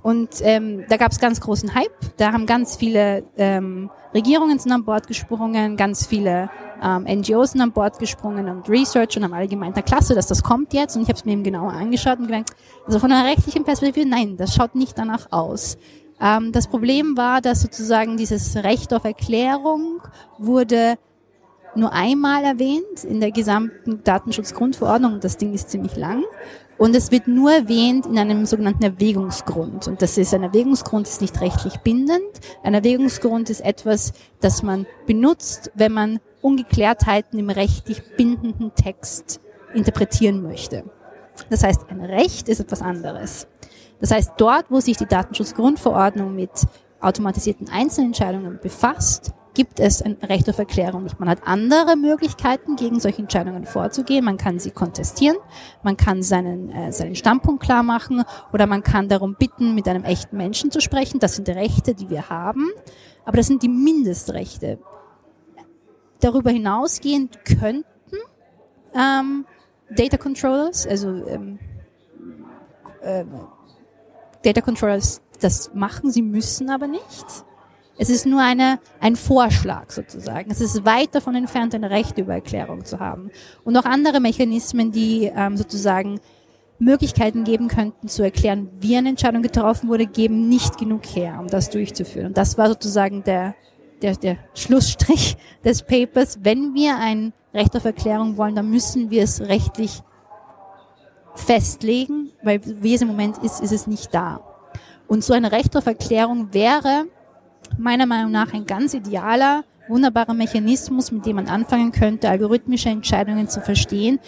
[0.02, 2.16] und ähm, da gab es ganz großen Hype.
[2.16, 6.50] Da haben ganz viele ähm, Regierungen sind an Bord gesprungen, ganz viele
[6.82, 10.26] ähm, NGOs sind an Bord gesprungen und Research und haben alle gemeint, na klasse, dass
[10.26, 10.96] das kommt jetzt.
[10.96, 12.50] Und ich habe es mir eben genauer angeschaut und gedacht,
[12.86, 15.78] also von einer rechtlichen Perspektive, nein, das schaut nicht danach aus.
[16.22, 20.00] Ähm, das Problem war, dass sozusagen dieses Recht auf Erklärung
[20.38, 20.96] wurde
[21.74, 25.20] nur einmal erwähnt in der gesamten Datenschutzgrundverordnung.
[25.20, 26.24] Das Ding ist ziemlich lang.
[26.78, 29.86] Und es wird nur erwähnt in einem sogenannten Erwägungsgrund.
[29.86, 32.40] Und das ist ein Erwägungsgrund, ist nicht rechtlich bindend.
[32.62, 39.40] Ein Erwägungsgrund ist etwas, das man benutzt, wenn man Ungeklärtheiten im rechtlich bindenden Text
[39.74, 40.84] interpretieren möchte.
[41.50, 43.46] Das heißt, ein Recht ist etwas anderes.
[44.02, 46.50] Das heißt, dort, wo sich die Datenschutzgrundverordnung mit
[47.00, 51.20] automatisierten Einzelentscheidungen befasst, gibt es ein Recht auf Erklärung nicht.
[51.20, 54.24] Man hat andere Möglichkeiten, gegen solche Entscheidungen vorzugehen.
[54.24, 55.36] Man kann sie kontestieren,
[55.84, 60.02] man kann seinen, äh, seinen Standpunkt klar machen oder man kann darum bitten, mit einem
[60.02, 61.20] echten Menschen zu sprechen.
[61.20, 62.70] Das sind Rechte, die wir haben,
[63.24, 64.80] aber das sind die Mindestrechte.
[66.18, 67.84] Darüber hinausgehend könnten
[68.96, 69.46] ähm,
[69.90, 71.60] Data Controllers, also ähm,
[73.00, 73.24] äh,
[74.42, 77.26] Data Controllers das machen, sie müssen aber nicht.
[77.98, 80.50] Es ist nur eine, ein Vorschlag sozusagen.
[80.50, 83.30] Es ist weit davon entfernt, eine Rechte über Erklärung zu haben.
[83.64, 86.18] Und auch andere Mechanismen, die ähm, sozusagen
[86.78, 91.48] Möglichkeiten geben könnten, zu erklären, wie eine Entscheidung getroffen wurde, geben nicht genug her, um
[91.48, 92.28] das durchzuführen.
[92.28, 93.54] Und das war sozusagen der,
[94.00, 96.38] der, der Schlussstrich des Papers.
[96.42, 100.02] Wenn wir ein Recht auf Erklärung wollen, dann müssen wir es rechtlich
[101.34, 104.40] festlegen, weil wie es im Moment ist, ist es nicht da.
[105.08, 107.06] Und so eine Recht auf Erklärung wäre
[107.78, 113.48] meiner Meinung nach ein ganz idealer, wunderbarer Mechanismus, mit dem man anfangen könnte, algorithmische Entscheidungen
[113.48, 114.20] zu verstehen,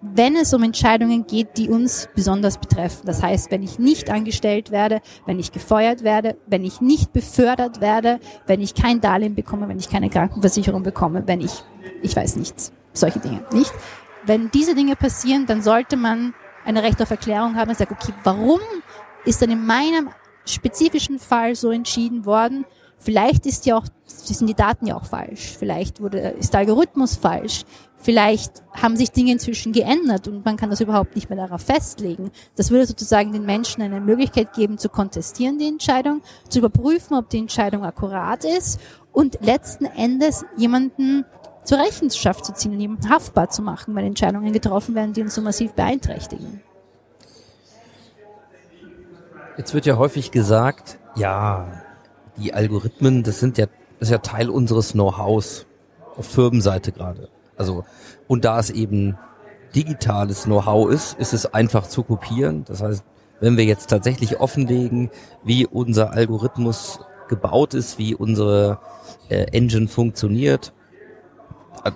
[0.00, 3.02] wenn es um Entscheidungen geht, die uns besonders betreffen.
[3.04, 7.80] Das heißt, wenn ich nicht angestellt werde, wenn ich gefeuert werde, wenn ich nicht befördert
[7.80, 11.64] werde, wenn ich kein Darlehen bekomme, wenn ich keine Krankenversicherung bekomme, wenn ich,
[12.02, 13.72] ich weiß nichts, solche Dinge, nicht?
[14.28, 16.34] Wenn diese Dinge passieren, dann sollte man
[16.66, 18.60] eine Recht auf Erklärung haben und sagen, okay, warum
[19.24, 20.10] ist dann in meinem
[20.44, 22.64] spezifischen Fall so entschieden worden.
[22.98, 25.56] Vielleicht ist ja auch, sind die Daten ja auch falsch.
[25.58, 27.64] Vielleicht wurde, ist der Algorithmus falsch.
[27.96, 32.30] Vielleicht haben sich Dinge inzwischen geändert und man kann das überhaupt nicht mehr darauf festlegen.
[32.54, 37.30] Das würde sozusagen den Menschen eine Möglichkeit geben, zu kontestieren die Entscheidung, zu überprüfen, ob
[37.30, 38.78] die Entscheidung akkurat ist
[39.12, 41.24] und letzten Endes jemanden
[41.68, 45.34] zur Rechenschaft zu ziehen und jemanden haftbar zu machen, weil Entscheidungen getroffen werden, die uns
[45.34, 46.62] so massiv beeinträchtigen.
[49.58, 51.82] Jetzt wird ja häufig gesagt, ja,
[52.38, 53.66] die Algorithmen, das sind ja,
[53.98, 55.66] das ist ja Teil unseres Know-hows
[56.16, 57.28] auf Firmenseite gerade.
[57.58, 57.84] Also,
[58.28, 59.18] und da es eben
[59.74, 62.64] digitales Know-how ist, ist es einfach zu kopieren.
[62.64, 63.04] Das heißt,
[63.40, 65.10] wenn wir jetzt tatsächlich offenlegen,
[65.44, 68.78] wie unser Algorithmus gebaut ist, wie unsere
[69.28, 70.72] äh, Engine funktioniert,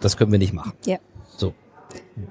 [0.00, 0.72] das können wir nicht machen.
[0.85, 0.98] Ja.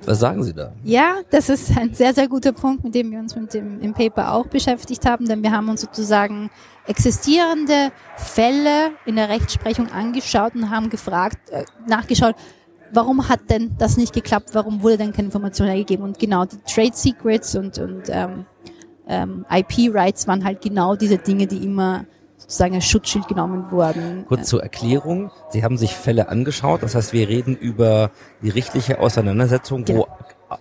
[0.06, 0.74] Was sagen Sie da?
[0.84, 3.94] Ja, das ist ein sehr, sehr guter Punkt, mit dem wir uns mit dem, im
[3.94, 6.50] Paper auch beschäftigt haben, denn wir haben uns sozusagen
[6.88, 12.36] existierende Fälle in der Rechtsprechung angeschaut und haben gefragt, äh, nachgeschaut,
[12.92, 16.04] warum hat denn das nicht geklappt, warum wurde denn keine Information ergeben?
[16.04, 18.46] Und genau, die Trade Secrets und, und ähm,
[19.08, 22.06] ähm, IP-Rights waren halt genau diese Dinge, die immer
[22.42, 24.26] sozusagen als Schutzschild genommen wurden.
[24.28, 25.32] Kurz zur Erklärung.
[25.50, 26.84] Sie haben sich Fälle angeschaut.
[26.84, 30.02] Das heißt, wir reden über die richtliche Auseinandersetzung, genau.
[30.02, 30.08] wo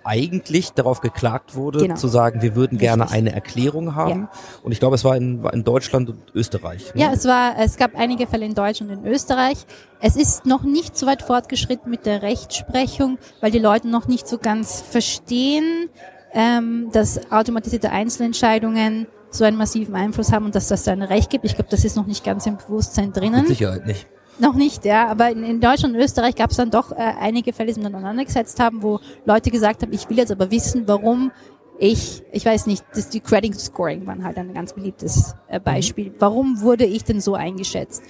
[0.04, 1.94] eigentlich darauf geklagt wurde, genau.
[1.96, 2.88] zu sagen, wir würden Richtig.
[2.88, 4.22] gerne eine Erklärung haben.
[4.22, 4.30] Ja.
[4.62, 6.94] Und ich glaube, es war in, war in Deutschland und Österreich.
[6.94, 7.02] Ne?
[7.02, 9.66] Ja, es war, es gab einige Fälle in Deutschland und in Österreich.
[10.00, 14.28] Es ist noch nicht so weit fortgeschritten mit der Rechtsprechung, weil die Leute noch nicht
[14.28, 15.88] so ganz verstehen,
[16.32, 21.44] ähm, dass automatisierte Einzelentscheidungen so einen massiven Einfluss haben und dass das ein Recht gibt.
[21.44, 23.40] Ich glaube, das ist noch nicht ganz im Bewusstsein drinnen.
[23.40, 24.06] Mit Sicherheit nicht.
[24.38, 25.06] Noch nicht, ja.
[25.08, 27.82] Aber in, in Deutschland und Österreich gab es dann doch äh, einige Fälle, die sich
[27.82, 31.30] miteinander gesetzt haben, wo Leute gesagt haben, ich will jetzt aber wissen, warum
[31.78, 36.10] ich, ich weiß nicht, das, die Credit Scoring waren halt ein ganz beliebtes äh, Beispiel.
[36.10, 36.14] Mhm.
[36.18, 38.02] Warum wurde ich denn so eingeschätzt?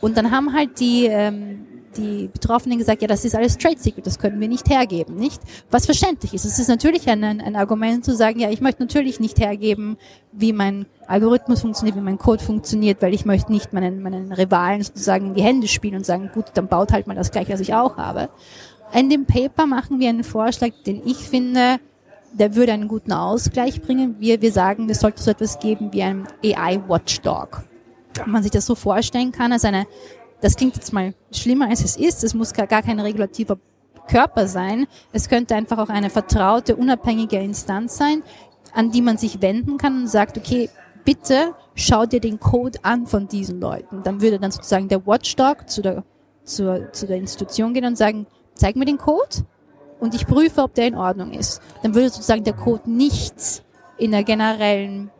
[0.00, 4.06] Und dann haben halt die, ähm, die Betroffenen gesagt, ja, das ist alles Trade Secret,
[4.06, 5.40] das können wir nicht hergeben, nicht?
[5.70, 6.44] Was verständlich ist.
[6.44, 9.96] Es ist natürlich ein, ein, Argument zu sagen, ja, ich möchte natürlich nicht hergeben,
[10.32, 14.82] wie mein Algorithmus funktioniert, wie mein Code funktioniert, weil ich möchte nicht meinen, meinen Rivalen
[14.82, 17.60] sozusagen in die Hände spielen und sagen, gut, dann baut halt mal das gleiche, was
[17.60, 18.28] ich auch habe.
[18.92, 21.78] In dem Paper machen wir einen Vorschlag, den ich finde,
[22.32, 24.16] der würde einen guten Ausgleich bringen.
[24.18, 27.62] Wir, wir sagen, es sollte so etwas geben wie ein AI Watchdog.
[28.14, 29.86] Wenn man sich das so vorstellen kann, als eine,
[30.40, 33.58] das klingt jetzt mal schlimmer als es ist, es muss gar, kein regulativer
[34.06, 34.86] Körper sein.
[35.12, 38.22] Es könnte einfach auch eine vertraute, unabhängige Instanz sein,
[38.72, 40.70] an die man sich wenden kann und sagt, okay,
[41.04, 44.02] bitte schau dir den Code an von diesen Leuten.
[44.02, 46.04] Dann würde dann sozusagen der Watchdog zu der,
[46.44, 49.44] zur, zu der Institution gehen und sagen, zeig mir den Code
[49.98, 51.60] und ich prüfe, ob der in Ordnung ist.
[51.82, 53.64] Dann würde sozusagen der Code nicht
[53.98, 55.10] in der generellen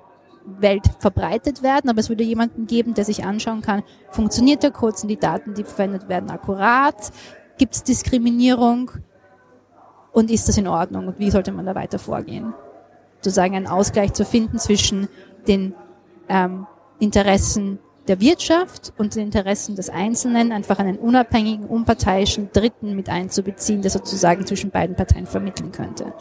[0.46, 4.96] Welt verbreitet werden, aber es würde jemanden geben, der sich anschauen kann, funktioniert der Code,
[4.96, 7.12] sind die Daten, die verwendet werden, akkurat,
[7.58, 8.90] gibt es Diskriminierung?
[10.12, 11.08] Und ist das in Ordnung?
[11.08, 12.54] Und wie sollte man da weiter vorgehen?
[13.20, 15.08] Sozusagen einen Ausgleich zu finden zwischen
[15.46, 15.74] den
[16.28, 16.66] ähm,
[16.98, 17.78] Interessen
[18.08, 23.90] der Wirtschaft und den Interessen des Einzelnen, einfach einen unabhängigen, unparteiischen Dritten mit einzubeziehen, der
[23.90, 26.14] sozusagen zwischen beiden Parteien vermitteln könnte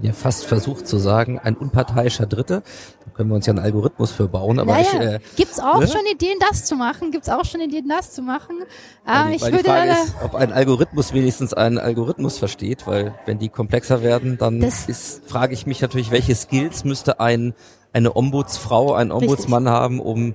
[0.00, 2.62] bin ja fast versucht zu sagen, ein unparteiischer Dritte.
[3.04, 4.58] Da können wir uns ja einen Algorithmus für bauen.
[4.58, 5.88] Aber naja, ich, äh, gibt's auch ne?
[5.88, 7.10] schon Ideen, das zu machen?
[7.10, 8.62] Gibt's auch schon Ideen, das zu machen?
[9.04, 12.86] Ah, weil, ich weil würde die Frage ist, ob ein Algorithmus wenigstens einen Algorithmus versteht,
[12.86, 17.54] weil wenn die komplexer werden, dann ist, frage ich mich natürlich, welche Skills müsste ein
[17.92, 20.34] eine Ombudsfrau, ein Ombudsmann haben, um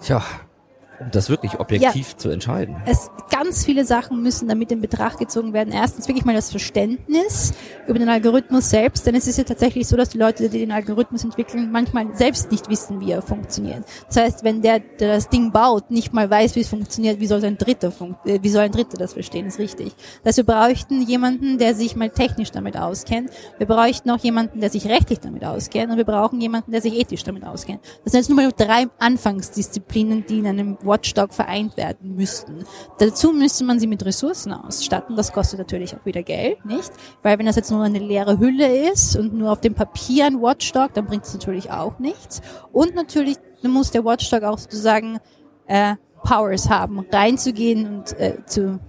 [0.00, 0.22] tja,
[1.00, 2.76] um das wirklich objektiv zu entscheiden.
[2.86, 5.72] es ganz viele Sachen müssen damit in Betracht gezogen werden.
[5.72, 7.52] Erstens wirklich mal das Verständnis
[7.86, 10.72] über den Algorithmus selbst, denn es ist ja tatsächlich so, dass die Leute, die den
[10.72, 13.84] Algorithmus entwickeln, manchmal selbst nicht wissen, wie er funktioniert.
[14.08, 17.26] Das heißt, wenn der, der das Ding baut, nicht mal weiß, wie es funktioniert, wie
[17.26, 17.92] soll ein Dritter
[18.24, 19.94] äh, wie soll ein Dritter das verstehen, ist richtig.
[20.22, 23.30] Das heißt, wir bräuchten jemanden, der sich mal technisch damit auskennt.
[23.58, 26.94] Wir bräuchten auch jemanden, der sich rechtlich damit auskennt und wir brauchen jemanden, der sich
[26.94, 27.80] ethisch damit auskennt.
[28.04, 32.64] Das sind jetzt nur mal drei Anfangsdisziplinen, die in einem Watchdog vereint werden müssten.
[32.98, 35.16] Dazu müsste man sie mit Ressourcen ausstatten.
[35.16, 36.90] Das kostet natürlich auch wieder Geld, nicht?
[37.22, 40.40] Weil wenn das jetzt nur eine leere Hülle ist und nur auf dem Papier ein
[40.40, 42.40] Watchdog, dann bringt es natürlich auch nichts.
[42.72, 45.18] Und natürlich muss der Watchdog auch sozusagen
[45.66, 48.80] äh, Powers haben, reinzugehen und äh, zu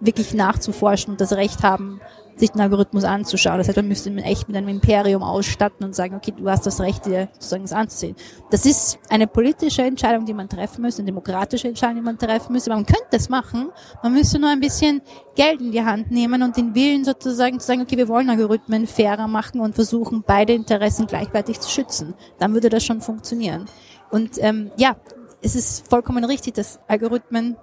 [0.00, 2.00] wirklich nachzuforschen und das Recht haben,
[2.36, 3.58] sich den Algorithmus anzuschauen.
[3.58, 6.66] Das heißt, man müsste ihn echt mit einem Imperium ausstatten und sagen, okay, du hast
[6.66, 8.16] das Recht, dir sozusagen das anzusehen.
[8.50, 12.52] Das ist eine politische Entscheidung, die man treffen müsste, eine demokratische Entscheidung, die man treffen
[12.52, 12.70] müsste.
[12.70, 13.70] Man könnte das machen,
[14.02, 15.02] man müsste nur ein bisschen
[15.34, 18.86] Geld in die Hand nehmen und den Willen sozusagen zu sagen, okay, wir wollen Algorithmen
[18.86, 22.14] fairer machen und versuchen, beide Interessen gleichwertig zu schützen.
[22.38, 23.66] Dann würde das schon funktionieren.
[24.10, 24.96] Und ähm, ja,
[25.42, 27.56] es ist vollkommen richtig, dass Algorithmen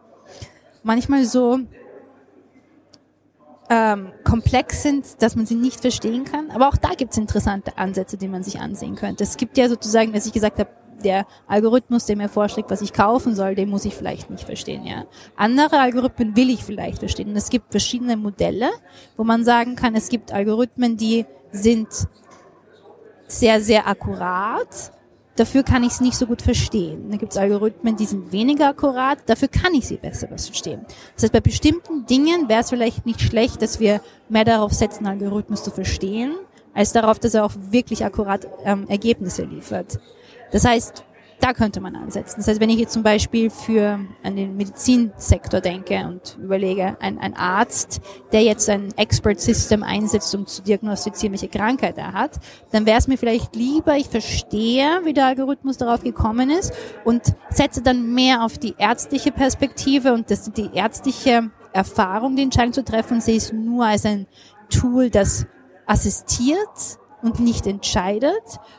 [0.84, 1.60] manchmal so
[3.74, 6.52] ähm, komplex sind, dass man sie nicht verstehen kann.
[6.52, 9.24] Aber auch da gibt es interessante Ansätze, die man sich ansehen könnte.
[9.24, 10.70] Es gibt ja sozusagen, dass ich gesagt habe,
[11.04, 14.86] der Algorithmus, der mir vorschlägt, was ich kaufen soll, den muss ich vielleicht nicht verstehen,
[14.86, 15.06] ja.
[15.36, 17.30] Andere Algorithmen will ich vielleicht verstehen.
[17.30, 18.70] Und es gibt verschiedene Modelle,
[19.18, 21.88] wo man sagen kann, es gibt Algorithmen, die sind
[23.28, 24.92] sehr, sehr akkurat.
[25.36, 27.10] Dafür kann ich es nicht so gut verstehen.
[27.10, 29.18] Dann gibt es Algorithmen, die sind weniger akkurat.
[29.26, 30.86] Dafür kann ich sie besser verstehen.
[31.16, 35.08] Das heißt, bei bestimmten Dingen wäre es vielleicht nicht schlecht, dass wir mehr darauf setzen,
[35.08, 36.36] Algorithmus zu verstehen,
[36.76, 40.00] als darauf, dass er auch wirklich akkurat ähm, Ergebnisse liefert.
[40.52, 41.04] Das heißt,
[41.44, 42.36] da könnte man ansetzen.
[42.38, 47.20] Das heißt, wenn ich jetzt zum Beispiel für an den Medizinsektor denke und überlege, ein,
[47.20, 48.00] ein Arzt,
[48.32, 52.40] der jetzt ein Expert System einsetzt, um zu diagnostizieren, welche Krankheit er hat,
[52.72, 56.72] dann wäre es mir vielleicht lieber, ich verstehe, wie der Algorithmus darauf gekommen ist
[57.04, 62.72] und setze dann mehr auf die ärztliche Perspektive und das, die ärztliche Erfahrung, die Entscheidung
[62.72, 64.28] zu treffen, sehe es nur als ein
[64.70, 65.46] Tool, das
[65.88, 68.32] assistiert und nicht entscheidet.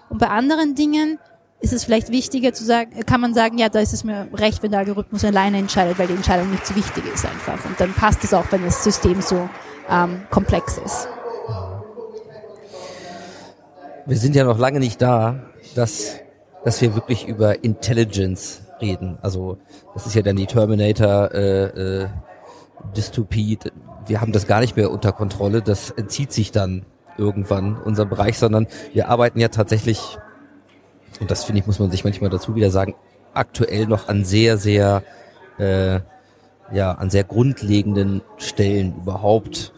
[0.09, 1.19] Und bei anderen Dingen
[1.65, 4.63] ist es vielleicht wichtiger zu sagen, kann man sagen, ja, da ist es mir recht,
[4.63, 7.65] wenn der Algorithmus alleine entscheidet, weil die Entscheidung nicht so wichtig ist einfach.
[7.65, 9.49] Und dann passt es auch, wenn das System so
[9.89, 11.09] ähm, komplex ist.
[14.07, 15.41] Wir sind ja noch lange nicht da,
[15.75, 16.17] dass,
[16.65, 19.19] dass wir wirklich über Intelligence reden.
[19.23, 19.57] Also
[19.95, 22.09] das ist ja dann die Terminator äh, äh,
[22.95, 23.59] Dystopie.
[24.07, 25.63] Wir haben das gar nicht mehr unter Kontrolle.
[25.63, 26.85] Das entzieht sich dann
[27.17, 30.19] irgendwann unserem Bereich, sondern wir arbeiten ja tatsächlich,
[31.21, 32.95] und das finde ich, muss man sich manchmal dazu wieder sagen,
[33.33, 35.03] aktuell noch an sehr, sehr
[35.59, 36.01] äh,
[36.73, 39.73] ja, an sehr grundlegenden Stellen überhaupt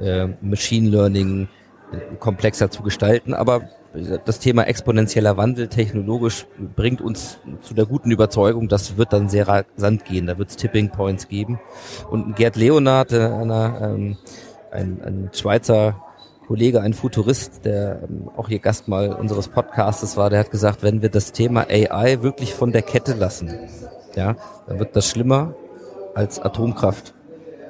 [0.00, 1.48] äh, Machine Learning
[1.92, 3.34] äh, komplexer zu gestalten.
[3.34, 3.68] Aber
[4.24, 9.48] das Thema exponentieller Wandel technologisch bringt uns zu der guten Überzeugung, das wird dann sehr
[9.48, 11.58] rasant gehen, da wird es Tipping Points geben.
[12.08, 14.16] Und Gerd Leonard, äh, einer, ähm,
[14.70, 16.00] ein, ein Schweizer
[16.50, 20.82] Kollege, ein Futurist, der ähm, auch hier Gast mal unseres Podcastes war, der hat gesagt,
[20.82, 23.56] wenn wir das Thema AI wirklich von der Kette lassen,
[24.16, 24.34] ja,
[24.66, 25.54] dann wird das schlimmer
[26.16, 27.14] als Atomkraft.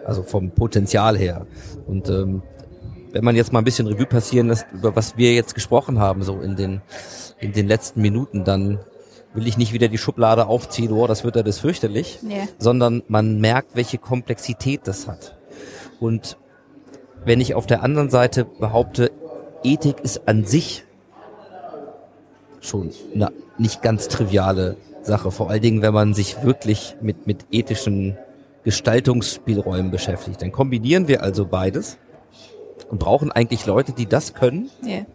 [0.07, 1.47] Also vom Potenzial her.
[1.87, 2.43] Und ähm,
[3.13, 6.23] wenn man jetzt mal ein bisschen Revue passieren lässt, über was wir jetzt gesprochen haben,
[6.23, 6.81] so in den,
[7.39, 8.79] in den letzten Minuten, dann
[9.35, 12.49] will ich nicht wieder die Schublade aufziehen, oh, das wird ja das fürchterlich, Nee.
[12.57, 15.37] sondern man merkt, welche Komplexität das hat.
[16.01, 16.39] Und
[17.25, 19.11] wenn ich auf der anderen Seite behaupte,
[19.63, 20.85] Ethik ist an sich
[22.61, 27.47] schon eine nicht ganz triviale Sache, vor allen Dingen, wenn man sich wirklich mit, mit
[27.51, 28.17] ethischen
[28.65, 30.43] Gestaltungsspielräumen beschäftigt.
[30.43, 31.99] Dann kombinieren wir also beides
[32.91, 35.07] und brauchen eigentlich Leute, die das können, Ja.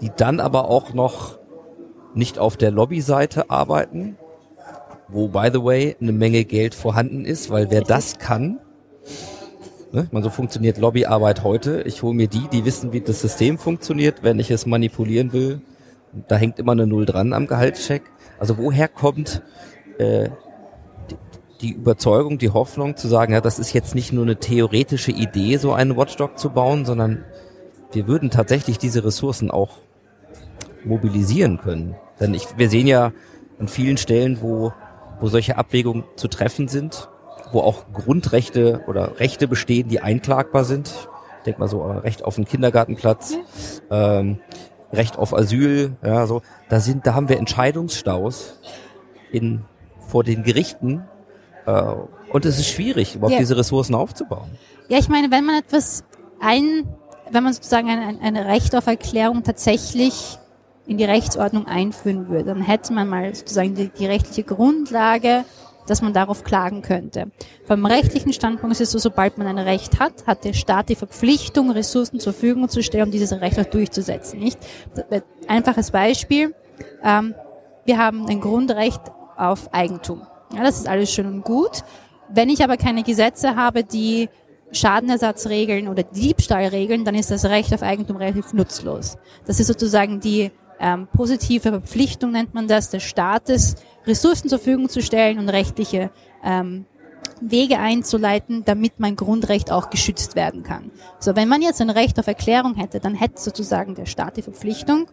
[0.00, 1.38] die dann aber auch noch
[2.14, 4.16] nicht auf der Lobbyseite arbeiten,
[5.08, 8.58] wo by the way eine Menge Geld vorhanden ist, weil wer das kann,
[9.92, 11.82] ne, meine, so funktioniert Lobbyarbeit heute.
[11.82, 15.60] Ich hole mir die, die wissen, wie das System funktioniert, wenn ich es manipulieren will.
[16.28, 18.02] Da hängt immer eine Null dran am Gehaltscheck.
[18.38, 19.42] Also woher kommt
[19.98, 20.30] äh,
[21.10, 21.16] die,
[21.62, 25.56] die Überzeugung, die Hoffnung zu sagen, ja, das ist jetzt nicht nur eine theoretische Idee,
[25.56, 27.24] so einen Watchdog zu bauen, sondern
[27.92, 29.78] wir würden tatsächlich diese Ressourcen auch
[30.84, 31.96] mobilisieren können.
[32.20, 33.12] Denn ich, wir sehen ja
[33.58, 34.72] an vielen Stellen, wo,
[35.20, 37.08] wo solche Abwägungen zu treffen sind,
[37.56, 40.88] wo auch Grundrechte oder Rechte bestehen, die einklagbar sind.
[41.38, 43.38] Ich denke mal so Recht auf einen Kindergartenplatz,
[43.90, 44.40] ähm,
[44.92, 46.42] Recht auf Asyl, ja, so.
[46.68, 48.60] Da sind, da haben wir Entscheidungsstaus
[49.32, 49.64] in,
[50.06, 51.02] vor den Gerichten,
[51.64, 51.82] äh,
[52.30, 53.38] und es ist schwierig, überhaupt Ja.
[53.38, 54.50] diese Ressourcen aufzubauen.
[54.88, 56.04] Ja, ich meine, wenn man etwas
[56.40, 56.86] ein,
[57.30, 60.38] wenn man sozusagen eine- eine Recht auf Erklärung tatsächlich
[60.86, 65.44] in die Rechtsordnung einführen würde, dann hätte man mal sozusagen die, die rechtliche Grundlage,
[65.86, 67.30] dass man darauf klagen könnte.
[67.64, 70.94] Vom rechtlichen Standpunkt ist es so, sobald man ein Recht hat, hat der Staat die
[70.96, 74.40] Verpflichtung, Ressourcen zur Verfügung zu stellen, um dieses Recht auch durchzusetzen.
[74.40, 74.58] Nicht?
[75.48, 76.54] Einfaches Beispiel.
[77.02, 77.34] Ähm,
[77.84, 79.00] wir haben ein Grundrecht
[79.36, 80.26] auf Eigentum.
[80.54, 81.82] Ja, das ist alles schön und gut.
[82.28, 84.28] Wenn ich aber keine Gesetze habe, die
[84.72, 89.16] Schadenersatzregeln oder Diebstahlregeln, dann ist das Recht auf Eigentum relativ nutzlos.
[89.46, 90.50] Das ist sozusagen die
[90.80, 96.10] ähm, positive Verpflichtung, nennt man das, des Staates, Ressourcen zur Verfügung zu stellen und rechtliche
[96.44, 96.86] ähm,
[97.40, 100.90] Wege einzuleiten, damit mein Grundrecht auch geschützt werden kann.
[101.18, 104.42] So, wenn man jetzt ein Recht auf Erklärung hätte, dann hätte sozusagen der Staat die
[104.42, 105.08] Verpflichtung,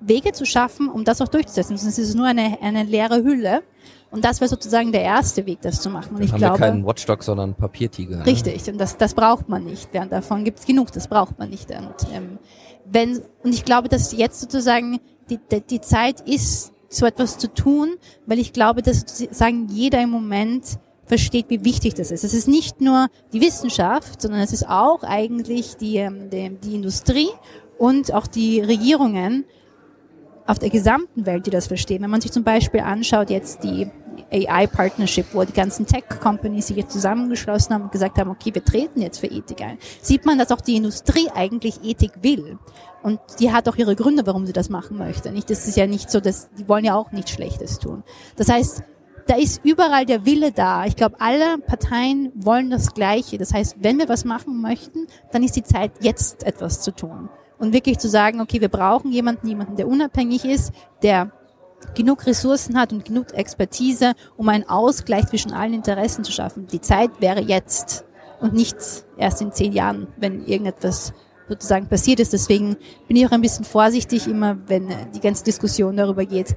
[0.00, 1.76] Wege zu schaffen, um das auch durchzusetzen.
[1.76, 3.62] Sonst ist es nur eine, eine leere Hülle.
[4.10, 6.14] Und das wäre sozusagen der erste Weg, das zu machen.
[6.14, 8.18] Und ich haben glaube, wir keinen Watchdog, sondern Papiertiger.
[8.18, 8.26] ne?
[8.26, 9.88] Richtig, und das, das braucht man nicht.
[9.92, 11.70] Während davon gibt es genug, das braucht man nicht.
[11.70, 12.38] Und, ähm,
[12.84, 17.52] wenn, und ich glaube, dass jetzt sozusagen die, die, die Zeit ist, so etwas zu
[17.52, 22.24] tun, weil ich glaube, dass sozusagen jeder im Moment versteht, wie wichtig das ist.
[22.24, 26.74] Es ist nicht nur die Wissenschaft, sondern es ist auch eigentlich die, ähm, die, die
[26.76, 27.28] Industrie
[27.78, 29.44] und auch die Regierungen
[30.46, 32.02] auf der gesamten Welt, die das verstehen.
[32.02, 33.90] Wenn man sich zum Beispiel anschaut, jetzt die
[34.30, 39.00] AI-Partnership, wo die ganzen Tech-Companies sich jetzt zusammengeschlossen haben und gesagt haben, okay, wir treten
[39.00, 42.58] jetzt für Ethik ein, sieht man, dass auch die Industrie eigentlich Ethik will.
[43.02, 45.30] Und die hat auch ihre Gründe, warum sie das machen möchte.
[45.30, 48.02] Nicht, das ist ja nicht so, dass die wollen ja auch nichts Schlechtes tun.
[48.36, 48.82] Das heißt,
[49.26, 50.84] da ist überall der Wille da.
[50.84, 53.38] Ich glaube, alle Parteien wollen das Gleiche.
[53.38, 57.28] Das heißt, wenn wir was machen möchten, dann ist die Zeit, jetzt etwas zu tun.
[57.58, 61.30] Und wirklich zu sagen, okay, wir brauchen jemanden, jemanden, der unabhängig ist, der
[61.94, 66.66] genug Ressourcen hat und genug Expertise, um einen Ausgleich zwischen allen Interessen zu schaffen.
[66.66, 68.04] Die Zeit wäre jetzt
[68.40, 68.76] und nicht
[69.16, 71.12] erst in zehn Jahren, wenn irgendetwas
[71.48, 72.32] sozusagen passiert ist.
[72.32, 72.76] Deswegen
[73.06, 76.56] bin ich auch ein bisschen vorsichtig immer, wenn die ganze Diskussion darüber geht,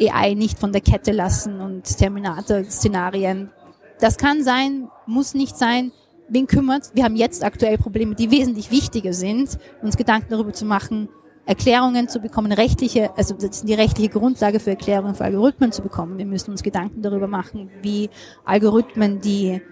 [0.00, 3.50] AI nicht von der Kette lassen und Terminator-Szenarien.
[3.98, 5.92] Das kann sein, muss nicht sein.
[6.28, 6.90] Wen kümmert?
[6.94, 11.08] Wir haben jetzt aktuell Probleme, die wesentlich wichtiger sind, uns Gedanken darüber zu machen,
[11.46, 16.18] Erklärungen zu bekommen, rechtliche, also das die rechtliche Grundlage für Erklärungen für Algorithmen zu bekommen.
[16.18, 18.10] Wir müssen uns Gedanken darüber machen, wie
[18.44, 19.62] Algorithmen die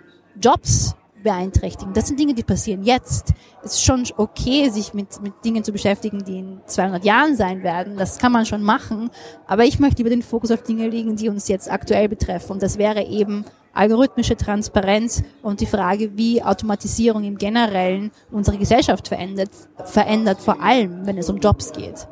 [0.41, 0.95] Jobs
[1.25, 1.93] beeinträchtigen.
[1.93, 3.33] Das sind Dinge, die passieren jetzt.
[3.65, 7.65] Es ist schon okay, sich mit, mit Dingen zu beschäftigen, die in 200 Jahren sein
[7.65, 7.97] werden.
[7.97, 9.11] Das kann man schon machen.
[9.49, 12.53] Aber ich möchte lieber den Fokus auf Dinge legen, die uns jetzt aktuell betreffen.
[12.53, 19.09] Und das wäre eben algorithmische Transparenz und die Frage, wie Automatisierung im Generellen unsere Gesellschaft
[19.09, 19.51] verändert,
[19.85, 22.07] verändert, vor allem, wenn es um Jobs geht.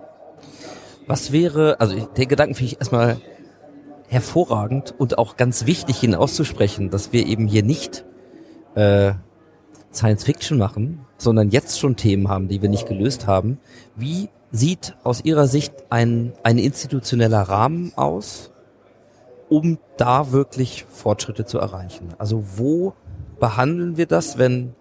[1.06, 3.20] Was wäre, also den Gedanken finde ich erstmal
[4.08, 8.04] hervorragend und auch ganz wichtig, ihn auszusprechen, dass wir eben hier nicht
[8.74, 9.12] äh,
[9.92, 13.58] Science Fiction machen, sondern jetzt schon Themen haben, die wir nicht gelöst haben.
[13.94, 18.50] Wie sieht aus Ihrer Sicht ein, ein institutioneller Rahmen aus,
[19.48, 22.08] um da wirklich Fortschritte zu erreichen?
[22.18, 22.94] Also wo
[23.38, 24.74] behandeln wir das, wenn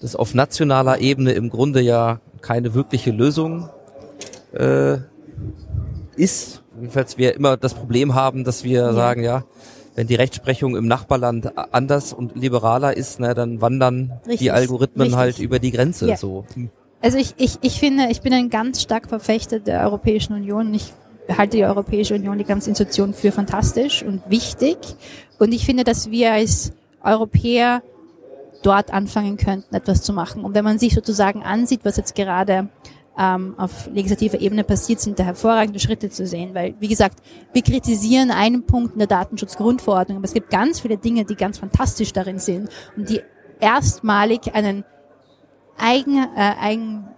[0.00, 3.68] das auf nationaler Ebene im Grunde ja keine wirkliche Lösung
[4.52, 4.98] äh,
[6.16, 6.62] ist?
[6.76, 8.92] Jedenfalls wir immer das Problem haben, dass wir Ja.
[8.92, 9.44] sagen, ja,
[9.94, 15.06] wenn die Rechtsprechung im Nachbarland anders und liberaler ist, na, dann wandern die Richtig, Algorithmen
[15.06, 15.18] richtig.
[15.18, 16.08] halt über die Grenze.
[16.08, 16.16] Ja.
[16.16, 16.44] So.
[17.02, 20.72] Also ich, ich, ich finde, ich bin ein ganz stark Verfechter der Europäischen Union.
[20.74, 20.92] Ich
[21.36, 24.76] halte die Europäische Union, die ganze Institution für fantastisch und wichtig.
[25.38, 26.72] Und ich finde, dass wir als
[27.02, 27.82] Europäer
[28.62, 30.44] dort anfangen könnten, etwas zu machen.
[30.44, 32.68] Und wenn man sich sozusagen ansieht, was jetzt gerade
[33.18, 36.54] ähm, auf legislativer Ebene passiert, sind da hervorragende Schritte zu sehen.
[36.54, 37.18] Weil, wie gesagt,
[37.52, 41.58] wir kritisieren einen Punkt in der Datenschutzgrundverordnung, aber es gibt ganz viele Dinge, die ganz
[41.58, 43.20] fantastisch darin sind und die
[43.60, 44.84] erstmalig einen
[45.78, 47.08] eigen, äh, eigen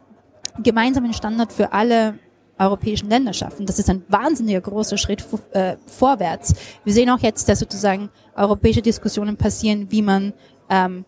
[0.62, 2.18] gemeinsamen Standard für alle
[2.58, 3.66] europäischen Länder schaffen.
[3.66, 6.54] Das ist ein wahnsinniger großer Schritt äh, vorwärts.
[6.84, 10.32] Wir sehen auch jetzt, dass sozusagen europäische Diskussionen passieren, wie man
[10.68, 11.04] ähm,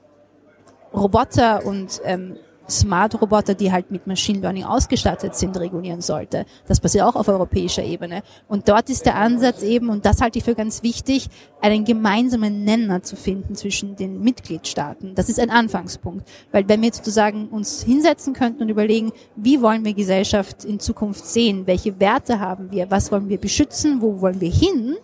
[0.93, 2.37] Roboter und ähm,
[2.69, 6.47] Smart-Roboter, die halt mit Machine Learning ausgestattet sind, regulieren sollte.
[6.67, 8.23] Das passiert auch auf europäischer Ebene.
[8.49, 11.29] Und dort ist der Ansatz eben, und das halte ich für ganz wichtig,
[11.61, 15.15] einen gemeinsamen Nenner zu finden zwischen den Mitgliedstaaten.
[15.15, 16.29] Das ist ein Anfangspunkt.
[16.53, 21.25] Weil wenn wir sozusagen uns hinsetzen könnten und überlegen, wie wollen wir Gesellschaft in Zukunft
[21.25, 24.97] sehen, welche Werte haben wir, was wollen wir beschützen, wo wollen wir hin,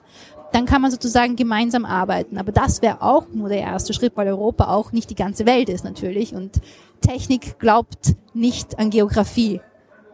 [0.53, 2.39] dann kann man sozusagen gemeinsam arbeiten.
[2.39, 5.69] Aber das wäre auch nur der erste Schritt, weil Europa auch nicht die ganze Welt
[5.69, 6.35] ist natürlich.
[6.35, 6.61] Und
[7.01, 9.61] Technik glaubt nicht an Geografie.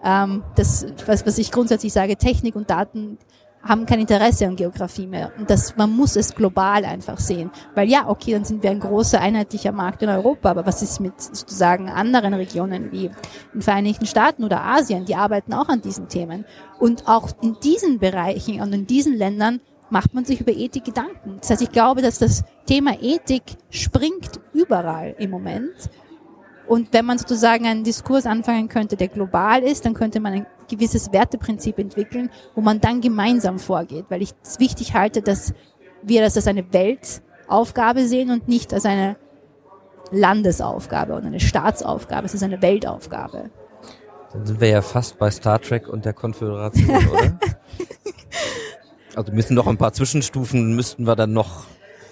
[0.05, 3.19] Ähm, das, was, was ich grundsätzlich sage, Technik und Daten
[3.63, 5.33] haben kein Interesse an Geografie mehr.
[5.39, 7.51] Und das, man muss es global einfach sehen.
[7.75, 11.01] Weil ja, okay, dann sind wir ein großer einheitlicher Markt in Europa, aber was ist
[11.01, 13.11] mit sozusagen anderen Regionen wie
[13.53, 15.05] den Vereinigten Staaten oder Asien?
[15.05, 16.45] Die arbeiten auch an diesen Themen.
[16.79, 19.61] Und auch in diesen Bereichen und in diesen Ländern
[19.91, 21.37] macht man sich über Ethik Gedanken.
[21.41, 25.91] Das heißt, ich glaube, dass das Thema Ethik springt überall im Moment.
[26.67, 30.47] Und wenn man sozusagen einen Diskurs anfangen könnte, der global ist, dann könnte man ein
[30.69, 35.55] gewisses Werteprinzip entwickeln, wo man dann gemeinsam vorgeht, weil ich es wichtig halte, dass
[36.03, 39.17] wir das als eine Weltaufgabe sehen und nicht als eine
[40.11, 42.27] Landesaufgabe oder eine Staatsaufgabe.
[42.27, 43.51] Es ist eine Weltaufgabe.
[44.33, 47.39] Dann sind wir ja fast bei Star Trek und der Konföderation, oder?
[49.17, 51.65] Also müssen noch ein paar Zwischenstufen müssten wir dann noch.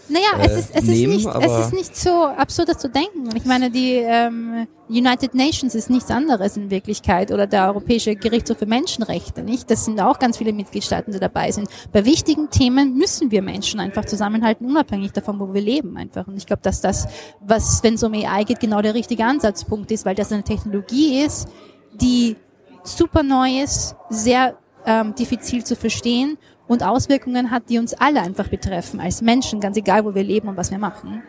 [0.09, 2.89] Naja, äh, es, ist, es, ist nehmen, nicht, es ist nicht so absurd, das zu
[2.89, 3.29] denken.
[3.37, 8.59] Ich meine, die ähm, United Nations ist nichts anderes in Wirklichkeit oder der Europäische Gerichtshof
[8.59, 9.71] für Menschenrechte, nicht?
[9.71, 11.69] Das sind auch ganz viele Mitgliedstaaten, die dabei sind.
[11.93, 16.27] Bei wichtigen Themen müssen wir Menschen einfach zusammenhalten, unabhängig davon, wo wir leben einfach.
[16.27, 17.07] Und ich glaube, dass das,
[17.41, 21.23] was, wenn es um AI geht, genau der richtige Ansatzpunkt ist, weil das eine Technologie
[21.23, 21.49] ist,
[21.93, 22.37] die
[22.83, 28.49] super neu ist, sehr ähm, diffizil zu verstehen und Auswirkungen hat, die uns alle einfach
[28.49, 31.23] betreffen, als Menschen, ganz egal, wo wir leben und was wir machen.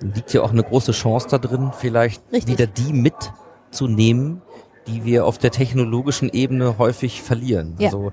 [0.00, 2.52] liegt ja auch eine große Chance da drin, vielleicht Richtig.
[2.52, 4.42] wieder die mitzunehmen,
[4.86, 7.74] die wir auf der technologischen Ebene häufig verlieren.
[7.78, 7.88] Ja.
[7.88, 8.12] Also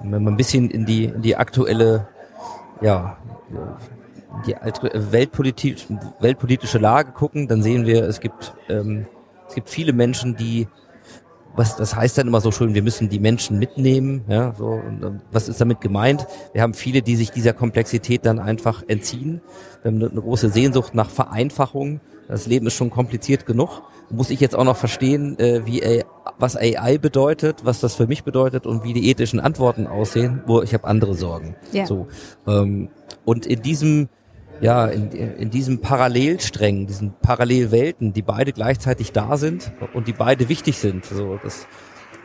[0.00, 2.08] wenn wir ein bisschen in die, in die aktuelle,
[2.80, 3.16] ja,
[4.46, 5.86] die alte weltpolitisch,
[6.20, 9.06] weltpolitische Lage gucken, dann sehen wir, es gibt, ähm,
[9.48, 10.66] es gibt viele Menschen, die
[11.54, 15.02] was das heißt dann immer so schön, wir müssen die Menschen mitnehmen, ja, so und,
[15.02, 16.26] ähm, was ist damit gemeint?
[16.52, 19.40] Wir haben viele, die sich dieser Komplexität dann einfach entziehen.
[19.82, 22.00] Wir haben eine, eine große Sehnsucht nach Vereinfachung.
[22.28, 23.82] Das Leben ist schon kompliziert genug.
[24.10, 26.04] Muss ich jetzt auch noch verstehen, äh, wie A
[26.38, 30.62] was AI bedeutet, was das für mich bedeutet und wie die ethischen Antworten aussehen, wo
[30.62, 31.56] ich habe andere Sorgen.
[31.72, 31.86] Ja.
[31.86, 32.06] So
[32.46, 32.88] ähm,
[33.24, 34.08] und in diesem
[34.62, 40.48] ja, in, in diesem Parallelsträngen, diesen Parallelwelten, die beide gleichzeitig da sind und die beide
[40.48, 41.66] wichtig sind, so das,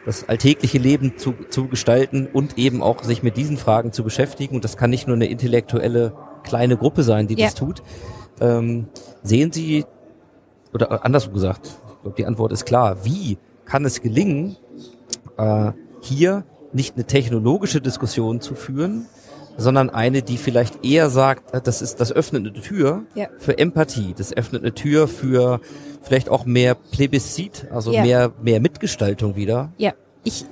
[0.06, 4.56] das alltägliche Leben zu, zu gestalten und eben auch sich mit diesen Fragen zu beschäftigen.
[4.56, 6.14] Und das kann nicht nur eine intellektuelle
[6.44, 7.48] kleine Gruppe sein, die Ja.
[7.48, 7.82] das tut.
[8.40, 8.88] Ähm,
[9.24, 9.86] sehen Sie,
[10.74, 14.58] oder andersrum gesagt, ich glaube, die Antwort ist klar, wie kann es gelingen,
[15.38, 15.72] äh,
[16.02, 19.08] hier nicht eine technologische Diskussion zu führen,
[19.58, 23.28] sondern eine, die vielleicht eher sagt, äh, das ist, das öffnet eine Tür Ja.
[23.40, 25.60] für Empathie, das öffnet eine Tür für
[26.04, 28.04] vielleicht auch mehr Plebiszit, also Ja.
[28.04, 29.72] mehr, mehr Mitgestaltung wieder.
[29.78, 29.94] Ja,
[30.24, 30.46] ich,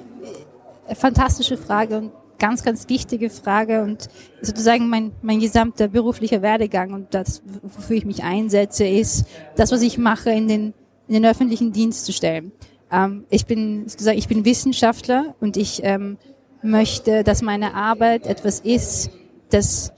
[0.88, 4.10] äh, fantastische Frage und ganz, ganz wichtige Frage und
[4.42, 9.26] sozusagen mein, mein gesamter beruflicher Werdegang und das, wofür ich mich einsetze, ist
[9.56, 10.74] das, was ich mache, in den,
[11.08, 12.52] in den öffentlichen Dienst zu stellen.
[12.92, 16.18] Ähm, ich bin sozusagen, ich bin Wissenschaftler und ich ähm,
[16.66, 19.10] möchte, dass meine Arbeit etwas ist,
[19.50, 19.94] das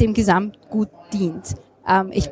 [0.00, 1.54] dem Gesamtgut dient.
[1.86, 2.30] Ähm, ich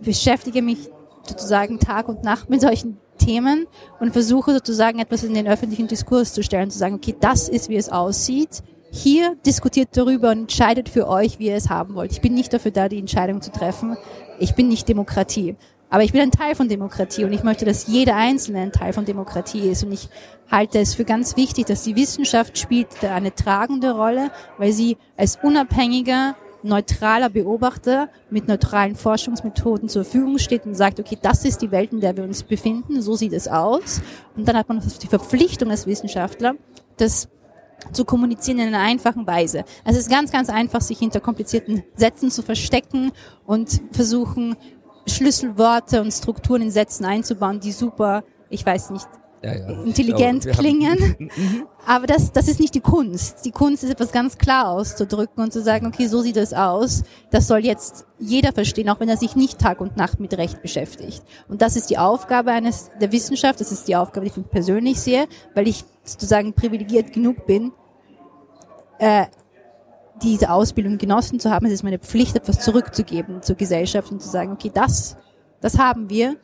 [0.00, 0.90] beschäftige mich
[1.26, 3.66] sozusagen Tag und Nacht mit solchen Themen
[4.00, 7.68] und versuche sozusagen etwas in den öffentlichen Diskurs zu stellen, zu sagen, okay, das ist,
[7.68, 8.62] wie es aussieht.
[8.90, 12.12] Hier diskutiert darüber und entscheidet für euch, wie ihr es haben wollt.
[12.12, 13.96] Ich bin nicht dafür da, die Entscheidung zu treffen.
[14.38, 15.56] Ich bin nicht Demokratie.
[15.92, 18.94] Aber ich bin ein Teil von Demokratie und ich möchte, dass jeder Einzelne ein Teil
[18.94, 19.84] von Demokratie ist.
[19.84, 20.08] Und ich
[20.50, 25.38] halte es für ganz wichtig, dass die Wissenschaft spielt eine tragende Rolle, weil sie als
[25.42, 31.70] unabhängiger, neutraler Beobachter mit neutralen Forschungsmethoden zur Verfügung steht und sagt, okay, das ist die
[31.70, 34.00] Welt, in der wir uns befinden, so sieht es aus.
[34.34, 36.54] Und dann hat man die Verpflichtung als Wissenschaftler,
[36.96, 37.28] das
[37.92, 39.64] zu kommunizieren in einer einfachen Weise.
[39.84, 43.12] Also es ist ganz, ganz einfach, sich hinter komplizierten Sätzen zu verstecken
[43.44, 44.56] und versuchen,
[45.06, 49.08] Schlüsselworte und Strukturen in Sätzen einzubauen, die super, ich weiß nicht,
[49.42, 49.82] Ja, ja.
[49.82, 51.30] intelligent glaube, klingen.
[51.86, 53.44] Aber das, das ist nicht die Kunst.
[53.44, 57.02] Die Kunst ist etwas ganz klar auszudrücken und zu sagen, okay, so sieht es aus.
[57.30, 60.62] Das soll jetzt jeder verstehen, auch wenn er sich nicht Tag und Nacht mit Recht
[60.62, 61.22] beschäftigt.
[61.48, 63.60] Und das ist die Aufgabe eines der Wissenschaft.
[63.60, 67.72] Das ist die Aufgabe, die ich persönlich sehe, weil ich sozusagen privilegiert genug bin,
[69.00, 69.26] äh,
[70.22, 71.66] diese Ausbildung genossen zu haben.
[71.66, 75.16] Es ist meine Pflicht, etwas zurückzugeben zur Gesellschaft und zu sagen, okay, das,
[75.60, 76.36] das haben wir.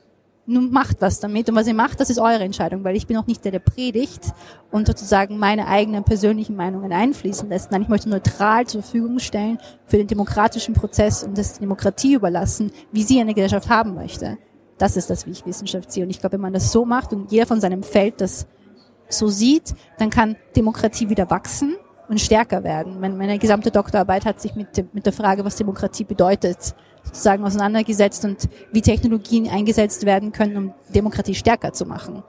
[0.47, 1.49] Nun macht was damit.
[1.51, 3.59] Und was ihr macht, das ist eure Entscheidung, weil ich bin auch nicht der, der
[3.59, 4.33] predigt
[4.71, 7.71] und sozusagen meine eigenen persönlichen Meinungen einfließen lässt.
[7.71, 12.73] Nein, ich möchte neutral zur Verfügung stellen für den demokratischen Prozess und das Demokratie überlassen,
[12.93, 14.39] wie sie eine Gesellschaft haben möchte.
[14.79, 16.05] Das ist das, wie ich Wissenschaft sehe.
[16.05, 18.47] Und ich glaube, wenn man das so macht und jeder von seinem Feld das
[19.11, 21.77] so sieht, dann kann Demokratie wieder wachsen
[22.09, 23.01] und stärker werden.
[23.01, 28.25] Meine, meine gesamte Doktorarbeit hat sich mit, mit der Frage, was Demokratie bedeutet, sozusagen auseinandergesetzt
[28.25, 32.23] und wie Technologien eingesetzt werden können, um Demokratie stärker zu machen.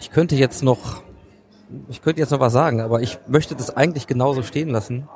[0.00, 1.02] Ich könnte jetzt noch,
[1.88, 5.08] ich könnte jetzt noch was sagen, aber ich möchte das eigentlich genauso stehen lassen,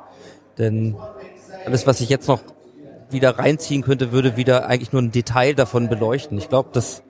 [0.57, 0.95] denn
[1.65, 2.41] alles, was ich jetzt noch
[3.11, 6.37] wieder reinziehen könnte, würde wieder eigentlich nur ein Detail davon beleuchten.
[6.37, 7.03] Ich glaube, das,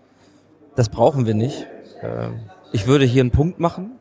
[0.76, 1.68] das brauchen wir nicht.
[2.02, 2.39] Ähm,
[2.72, 4.00] Ich würde hier einen Punkt machen,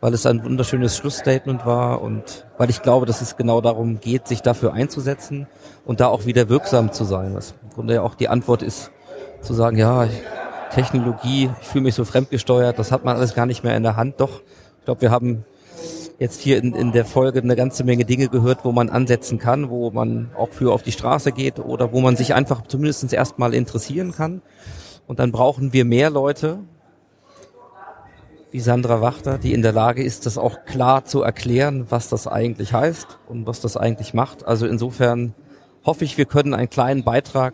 [0.00, 4.28] weil es ein wunderschönes Schlussstatement war und weil ich glaube, dass es genau darum geht,
[4.28, 5.46] sich dafür einzusetzen
[5.86, 7.34] und da auch wieder wirksam zu sein.
[7.34, 8.90] Was im Grunde ja auch die Antwort ist,
[9.40, 10.06] zu sagen, ja,
[10.70, 13.96] Technologie, ich fühle mich so fremdgesteuert, das hat man alles gar nicht mehr in der
[13.96, 14.20] Hand.
[14.20, 14.42] Doch,
[14.78, 15.44] ich glaube, wir haben
[16.18, 19.70] jetzt hier in, in der Folge eine ganze Menge Dinge gehört, wo man ansetzen kann,
[19.70, 23.54] wo man auch für auf die Straße geht oder wo man sich einfach zumindest erstmal
[23.54, 24.42] interessieren kann.
[25.06, 26.58] Und dann brauchen wir mehr Leute,
[28.56, 32.26] wie Sandra Wachter, die in der Lage ist, das auch klar zu erklären, was das
[32.26, 34.46] eigentlich heißt und was das eigentlich macht.
[34.46, 35.34] Also insofern
[35.84, 37.52] hoffe ich, wir können einen kleinen Beitrag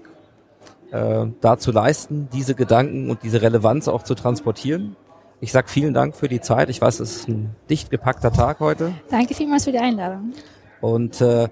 [0.92, 4.94] äh, dazu leisten, diese Gedanken und diese Relevanz auch zu transportieren.
[5.40, 6.70] Ich sag vielen Dank für die Zeit.
[6.70, 8.92] Ich weiß, es ist ein dicht gepackter Tag heute.
[9.10, 10.34] Danke vielmals für die Einladung.
[10.80, 11.48] Und äh,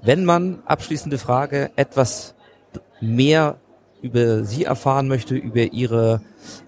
[0.00, 2.34] wenn man, abschließende Frage, etwas
[3.02, 3.56] mehr
[4.04, 6.20] über Sie erfahren möchte, über Ihre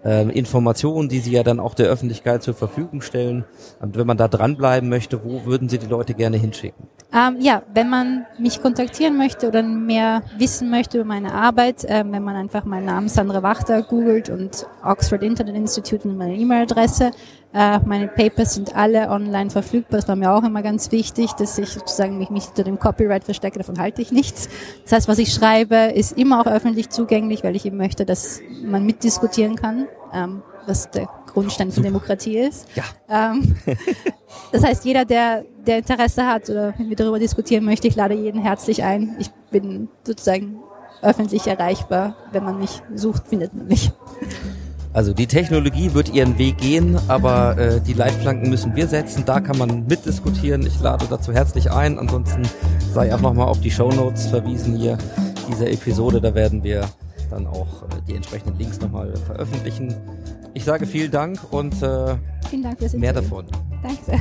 [0.05, 3.45] ähm, Informationen, die Sie ja dann auch der Öffentlichkeit zur Verfügung stellen,
[3.81, 6.89] und wenn man da dranbleiben möchte, wo würden Sie die Leute gerne hinschicken?
[7.13, 12.11] Ähm, ja, wenn man mich kontaktieren möchte oder mehr wissen möchte über meine Arbeit, ähm,
[12.13, 17.11] wenn man einfach meinen Namen Sandra Wachter googelt und Oxford Internet Institute und meine E-Mail-Adresse.
[17.53, 20.01] Äh, meine Papers sind alle online verfügbar.
[20.01, 23.25] Das war mir auch immer ganz wichtig, dass ich sozusagen mich nicht unter dem Copyright
[23.25, 23.59] verstecke.
[23.59, 24.49] Davon halte ich nichts.
[24.85, 28.41] Das heißt, was ich schreibe, ist immer auch öffentlich zugänglich, weil ich eben möchte, dass
[28.63, 32.67] man mitdiskutieren kann, ähm, was der Grundstein von Demokratie ist.
[32.75, 32.85] Ja.
[33.09, 33.57] Ähm,
[34.53, 38.15] das heißt, jeder, der, der Interesse hat oder mit mir darüber diskutieren möchte, ich lade
[38.15, 39.17] jeden herzlich ein.
[39.19, 40.61] Ich bin sozusagen
[41.03, 42.17] öffentlich erreichbar.
[42.33, 43.93] Wenn man mich sucht, findet man mich.
[44.97, 49.25] Also die Technologie wird ihren Weg gehen, aber äh, die Leitplanken müssen wir setzen.
[49.27, 50.67] Da kann man mitdiskutieren.
[50.67, 51.99] Ich lade dazu herzlich ein.
[51.99, 52.45] Ansonsten
[52.95, 54.97] sei auch nochmal auf die Shownotes verwiesen hier
[55.51, 56.23] dieser Episode.
[56.23, 56.89] Da werden wir
[57.29, 59.95] dann auch äh, die entsprechenden Links nochmal veröffentlichen.
[60.55, 62.17] Ich sage vielen Dank und äh,
[62.49, 63.45] Vielen Dank mehr davon.
[63.83, 64.21] Danke sehr.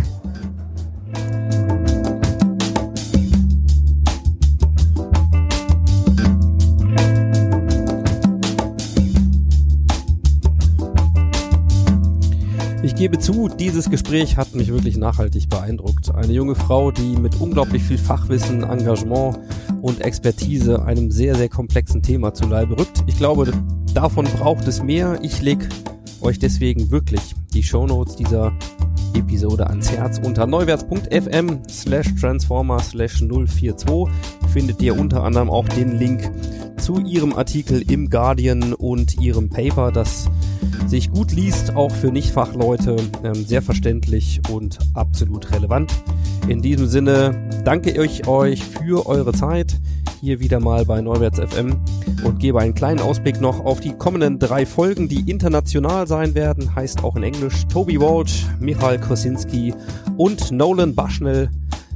[12.86, 16.14] Ich gebe zu, dieses Gespräch hat mich wirklich nachhaltig beeindruckt.
[16.14, 19.40] Eine junge Frau, die mit unglaublich viel Fachwissen, Engagement
[19.82, 23.04] und Expertise einem sehr, sehr komplexen Thema zu Leibe rückt.
[23.08, 23.52] Ich glaube,
[23.96, 25.18] davon braucht es mehr.
[25.24, 25.68] Ich leg
[26.22, 27.22] euch deswegen wirklich
[27.56, 28.54] die Shownotes dieser
[29.16, 30.22] Episode ans Herz.
[30.24, 34.14] Unter neuwärts.fm slash transformer slash 042
[34.54, 36.30] findet ihr unter anderem auch den Link
[36.78, 40.30] zu ihrem Artikel im Guardian und ihrem Paper, das
[40.88, 45.92] sich gut liest, auch für Nichtfachleute, ähm, sehr verständlich und absolut relevant.
[46.48, 49.80] In diesem Sinne danke ich euch für eure Zeit
[50.22, 51.80] hier wieder mal bei Neuwärts FM
[52.24, 56.74] und gebe einen kleinen Ausblick noch auf die kommenden drei Folgen, die international sein werden,
[56.76, 59.74] heißt auch in Englisch Toby Walsh, Michael Kosinski
[60.18, 61.50] und Nolan Bushnell,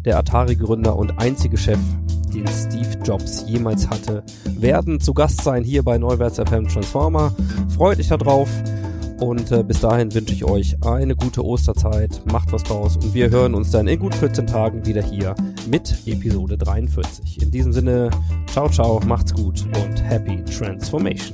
[0.06, 1.80] der Atari-Gründer und einzige Chef,
[2.30, 4.24] den Steve Jobs jemals hatte,
[4.58, 7.34] werden zu Gast sein hier bei Neuwärts FM Transformer.
[7.76, 8.50] Freut euch darauf.
[9.20, 12.22] Und äh, bis dahin wünsche ich euch eine gute Osterzeit.
[12.32, 12.96] Macht was draus.
[12.96, 15.36] Und wir hören uns dann in gut 14 Tagen wieder hier
[15.70, 17.42] mit Episode 43.
[17.42, 18.10] In diesem Sinne,
[18.48, 21.34] ciao, ciao, macht's gut und happy transformation.